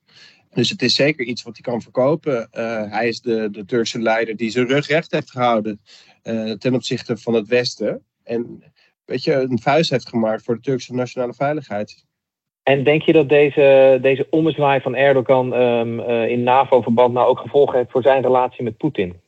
Dus 0.53 0.69
het 0.69 0.81
is 0.81 0.95
zeker 0.95 1.25
iets 1.25 1.43
wat 1.43 1.53
hij 1.53 1.61
kan 1.61 1.81
verkopen. 1.81 2.47
hij 2.89 3.07
is 3.07 3.21
de, 3.21 3.49
de 3.51 3.65
Turkse 3.65 4.01
leider 4.01 4.35
die 4.35 4.49
zijn 4.49 4.67
rug 4.67 4.87
recht 4.87 5.11
heeft 5.11 5.31
gehouden 5.31 5.79
ten 6.57 6.73
opzichte 6.73 7.17
van 7.17 7.33
het 7.33 7.47
Westen. 7.47 8.03
En 8.23 8.63
weet 9.05 9.23
je, 9.23 9.33
een 9.33 9.61
vuist 9.61 9.89
heeft 9.89 10.09
gemaakt 10.09 10.43
voor 10.43 10.55
de 10.55 10.61
Turkse 10.61 10.93
nationale 10.93 11.33
veiligheid. 11.33 12.05
En 12.63 12.83
denk 12.83 13.01
je 13.01 13.13
dat 13.13 13.29
deze, 13.29 13.97
deze 14.01 14.27
ommezwaai 14.29 14.81
van 14.81 14.95
Erdogan 14.95 15.53
um, 15.53 15.99
uh, 15.99 16.29
in 16.29 16.43
NAVO-verband 16.43 17.13
nou 17.13 17.27
ook 17.27 17.39
gevolgen 17.39 17.77
heeft 17.77 17.91
voor 17.91 18.01
zijn 18.01 18.21
relatie 18.21 18.63
met 18.63 18.77
Poetin? 18.77 19.19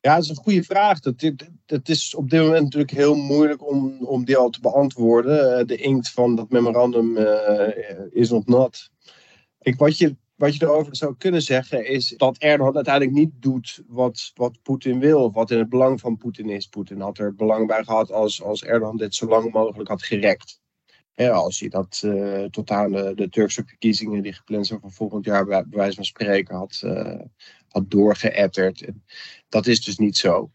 Ja, 0.00 0.14
dat 0.14 0.22
is 0.22 0.28
een 0.28 0.36
goede 0.36 0.62
vraag. 0.62 1.00
Dat, 1.00 1.32
dat 1.66 1.88
is 1.88 2.14
op 2.14 2.30
dit 2.30 2.40
moment 2.40 2.62
natuurlijk 2.62 2.92
heel 2.92 3.14
moeilijk 3.14 3.70
om, 3.70 4.04
om 4.04 4.24
die 4.24 4.36
al 4.36 4.50
te 4.50 4.60
beantwoorden. 4.60 5.66
De 5.66 5.76
inkt 5.76 6.10
van 6.10 6.36
dat 6.36 6.50
memorandum 6.50 7.16
uh, 7.16 7.68
is 8.10 8.30
nog 8.30 8.46
nat. 8.46 8.90
Wat, 9.76 9.98
je, 9.98 10.16
wat 10.36 10.56
je 10.56 10.64
erover 10.64 10.96
zou 10.96 11.14
kunnen 11.18 11.42
zeggen 11.42 11.86
is 11.86 12.14
dat 12.16 12.38
Erdogan 12.38 12.74
uiteindelijk 12.74 13.16
niet 13.16 13.32
doet 13.34 13.82
wat, 13.86 14.30
wat 14.34 14.62
Poetin 14.62 14.98
wil. 15.00 15.32
Wat 15.32 15.50
in 15.50 15.58
het 15.58 15.68
belang 15.68 16.00
van 16.00 16.16
Poetin 16.16 16.48
is. 16.48 16.66
Poetin 16.66 17.00
had 17.00 17.18
er 17.18 17.34
belang 17.34 17.66
bij 17.66 17.84
gehad 17.84 18.12
als, 18.12 18.42
als 18.42 18.64
Erdogan 18.64 18.96
dit 18.96 19.14
zo 19.14 19.26
lang 19.26 19.52
mogelijk 19.52 19.88
had 19.88 20.02
gerekt. 20.02 20.62
Ja, 21.16 21.30
als 21.30 21.58
je 21.58 21.70
dat 21.70 22.02
uh, 22.04 22.44
tot 22.44 22.70
aan 22.70 22.92
de, 22.92 23.28
Turkse 23.30 23.64
verkiezingen 23.66 24.22
die 24.22 24.32
gepland 24.32 24.66
zijn 24.66 24.80
voor 24.80 24.92
volgend 24.92 25.24
jaar, 25.24 25.44
bij, 25.44 25.64
wijze 25.70 25.94
van 25.94 26.04
spreken, 26.04 26.56
had, 26.56 26.82
uh, 26.84 27.20
had 27.68 27.90
doorgeëtterd. 27.90 28.88
Dat 29.48 29.66
is 29.66 29.84
dus 29.84 29.98
niet 29.98 30.16
zo. 30.16 30.50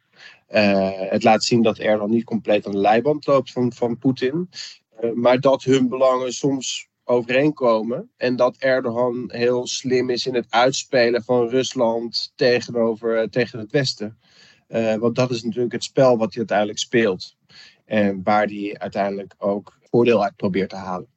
Uh, 0.50 0.92
het 0.94 1.24
laat 1.24 1.44
zien 1.44 1.62
dat 1.62 1.78
Erdogan 1.78 2.10
niet 2.10 2.24
compleet 2.24 2.66
aan 2.66 2.72
de 2.72 2.78
leiband 2.78 3.28
loopt 3.28 3.52
van, 3.52 3.74
van 3.74 3.98
Poetin. 3.98 4.50
maar 5.14 5.40
dat 5.40 5.64
hun 5.64 5.88
belangen 5.88 6.34
soms 6.34 6.90
overeenkomen. 7.04 8.12
En 8.18 8.36
dat 8.36 8.58
Erdogan 8.58 9.24
heel 9.28 9.68
slim 9.68 10.10
is 10.10 10.26
in 10.26 10.36
het 10.36 10.46
uitspelen 10.50 11.24
van 11.24 11.50
Rusland 11.50 12.32
tegenover, 12.36 13.30
tegen 13.30 13.60
het 13.60 13.72
Westen. 13.72 14.18
want 15.00 15.16
dat 15.16 15.32
is 15.32 15.44
natuurlijk 15.44 15.74
het 15.74 15.84
spel 15.84 16.18
wat 16.18 16.30
hij 16.30 16.38
uiteindelijk 16.38 16.80
speelt. 16.80 17.38
En 17.86 18.24
waar 18.24 18.46
hij 18.46 18.76
uiteindelijk 18.78 19.36
ook 19.38 19.79
voordeel 19.90 20.24
uit 20.24 20.36
probeert 20.36 20.70
te 20.70 20.76
halen. 20.76 21.08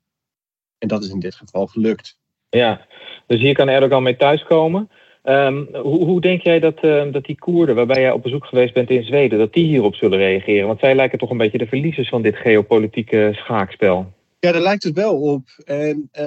En 0.79 0.89
dat 0.89 1.03
is 1.03 1.11
in 1.11 1.21
dit 1.21 1.35
geval 1.35 1.67
gelukt. 1.67 2.19
Ja, 2.49 2.87
dus 3.27 3.41
hier 3.41 3.55
kan 3.55 3.69
Erdogan 3.69 4.03
mee 4.03 4.17
thuiskomen. 4.17 4.91
Um, 5.25 5.69
hoe, 5.73 6.05
hoe, 6.05 6.21
denk 6.21 6.43
jij 6.43 6.61
dat, 6.61 6.85
uh, 6.85 7.13
dat 7.13 7.25
die 7.25 7.39
Koerden, 7.39 7.75
waarbij 7.75 8.01
jij 8.01 8.11
op 8.11 8.23
bezoek 8.23 8.45
geweest 8.45 8.75
bent 8.75 8.91
in 8.91 9.05
Zweden, 9.05 9.39
dat 9.39 9.53
die 9.53 9.65
hierop 9.65 9.95
zullen 9.95 10.19
reageren? 10.19 10.67
Want 10.67 10.81
zij 10.81 10.95
lijken 10.95 11.19
toch 11.19 11.31
een 11.31 11.37
beetje 11.37 11.59
de 11.59 11.67
verliezers 11.67 12.09
van 12.09 12.23
dit 12.23 12.37
geopolitieke 12.37 13.31
schaakspel. 13.35 14.13
Ja, 14.39 14.53
daar 14.53 14.61
lijkt 14.61 14.83
het 14.83 14.95
wel 14.95 15.21
op. 15.21 15.49
En 15.65 16.09
uh, 16.13 16.25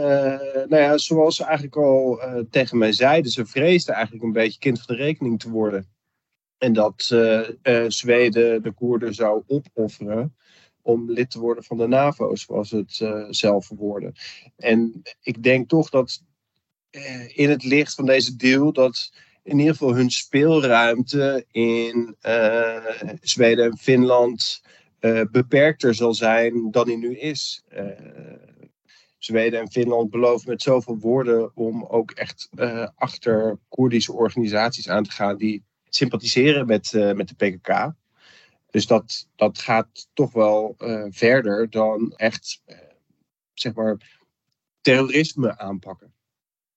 nou 0.68 0.78
ja, 0.78 0.98
zoals 0.98 1.36
ze 1.36 1.44
eigenlijk 1.44 1.76
al 1.76 2.22
uh, 2.22 2.40
tegen 2.50 2.78
mij 2.78 2.92
zeiden, 2.92 3.32
ze 3.32 3.46
vreesden 3.46 3.94
eigenlijk 3.94 4.24
een 4.24 4.32
beetje 4.32 4.60
kind 4.60 4.82
van 4.82 4.96
de 4.96 5.04
rekening 5.04 5.40
te 5.40 5.50
worden. 5.50 5.88
En 6.58 6.74
dat 6.74 6.94
Zweden 7.88 8.64
de 8.64 8.72
Koerden 8.76 9.14
zou 9.14 9.44
opofferen 9.48 10.36
om 10.86 11.12
lid 11.12 11.32
te 11.32 11.40
worden 11.40 11.64
van 11.64 11.78
de 11.78 11.88
NAVO, 11.88 12.36
zoals 12.36 12.72
het 12.72 13.00
uh, 13.00 13.26
zelf 13.30 13.66
verwoorden. 13.66 14.14
En 14.58 15.02
ik 15.22 15.44
denk 15.44 15.70
toch 15.70 15.90
dat 15.90 16.22
uh, 16.92 17.38
in 17.38 17.50
het 17.50 17.64
licht 17.64 17.94
van 17.94 18.06
deze 18.06 18.36
deal 18.36 18.74
dat 18.74 19.14
in 19.44 19.60
ieder 19.60 19.74
geval 19.74 19.96
hun 19.96 20.10
speelruimte 20.10 21.46
in 21.52 22.16
uh, 22.22 22.86
Zweden 23.22 23.66
en 23.66 23.78
Finland 23.78 24.64
beperkter 25.32 25.96
zal 25.96 26.14
zijn 26.14 26.72
dan 26.72 26.86
die 26.86 26.98
nu 26.98 27.18
is. 27.18 27.64
Zweden 29.18 29.60
en 29.60 29.72
Finland 29.72 30.10
beloven 30.10 30.50
met 30.50 30.62
zoveel 30.62 30.98
woorden 30.98 31.56
om 31.56 31.84
ook 31.84 32.12
echt 32.12 32.50
achter 32.96 33.60
Koerdische 33.70 34.14
organisaties 34.14 34.90
aan 34.90 35.04
te 35.04 35.12
gaan 35.12 35.38
die 35.38 35.64
sympathiseren 35.90 36.66
met, 36.66 36.92
met 37.16 37.28
de 37.28 37.36
PKK. 37.36 37.94
Dus 38.76 38.88
dat, 38.88 39.28
dat 39.36 39.58
gaat 39.58 40.08
toch 40.14 40.34
wel 40.34 40.76
uh, 40.80 41.06
verder 41.10 41.70
dan 41.70 42.14
echt, 42.16 42.62
uh, 42.66 42.76
zeg 43.54 43.74
maar, 43.74 44.20
terrorisme 44.82 45.58
aanpakken. 45.58 46.14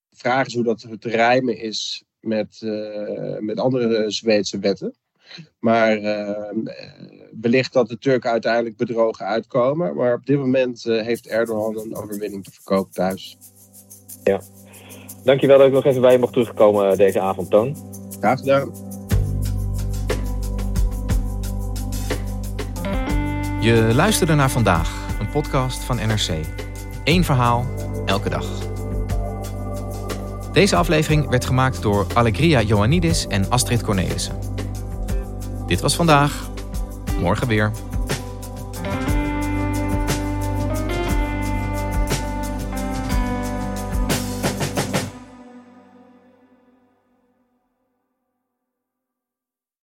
De 0.08 0.16
vraag 0.16 0.46
is 0.46 0.54
hoe 0.54 0.64
dat 0.64 0.86
te 0.98 1.08
rijmen 1.08 1.58
is 1.58 2.04
met, 2.20 2.60
uh, 2.64 3.38
met 3.38 3.58
andere 3.58 4.10
Zweedse 4.10 4.58
wetten. 4.58 4.94
Maar 5.58 6.00
wellicht 7.40 7.72
dat 7.72 7.88
de 7.88 7.98
Turken 7.98 8.30
uiteindelijk 8.30 8.76
bedrogen 8.76 9.26
uitkomen. 9.26 9.94
Maar 9.94 10.14
op 10.14 10.26
dit 10.26 10.38
moment 10.38 10.82
heeft 10.82 11.26
Erdogan 11.26 11.78
een 11.78 11.96
overwinning 11.96 12.44
te 12.44 12.50
verkopen 12.50 12.92
thuis. 12.92 13.36
Ja. 14.24 14.40
Dankjewel 15.24 15.58
dat 15.58 15.66
ik 15.66 15.72
nog 15.72 15.84
even 15.84 16.00
bij 16.00 16.12
je 16.12 16.18
mocht 16.18 16.32
terugkomen 16.32 16.96
deze 16.96 17.20
avond, 17.20 17.50
Toon. 17.50 17.76
Graag 18.18 18.38
gedaan. 18.38 18.87
Je 23.68 23.94
luisterde 23.94 24.34
naar 24.34 24.50
vandaag, 24.50 24.90
een 25.20 25.28
podcast 25.28 25.84
van 25.84 25.96
NRC. 25.96 26.28
Eén 27.04 27.24
verhaal, 27.24 27.66
elke 28.06 28.28
dag. 28.28 28.46
Deze 30.52 30.76
aflevering 30.76 31.28
werd 31.28 31.44
gemaakt 31.44 31.82
door 31.82 32.06
Allegria 32.14 32.60
Ioannidis 32.60 33.26
en 33.26 33.50
Astrid 33.50 33.82
Cornelissen. 33.82 34.38
Dit 35.66 35.80
was 35.80 35.96
vandaag, 35.96 36.50
morgen 37.20 37.46
weer. 37.46 37.70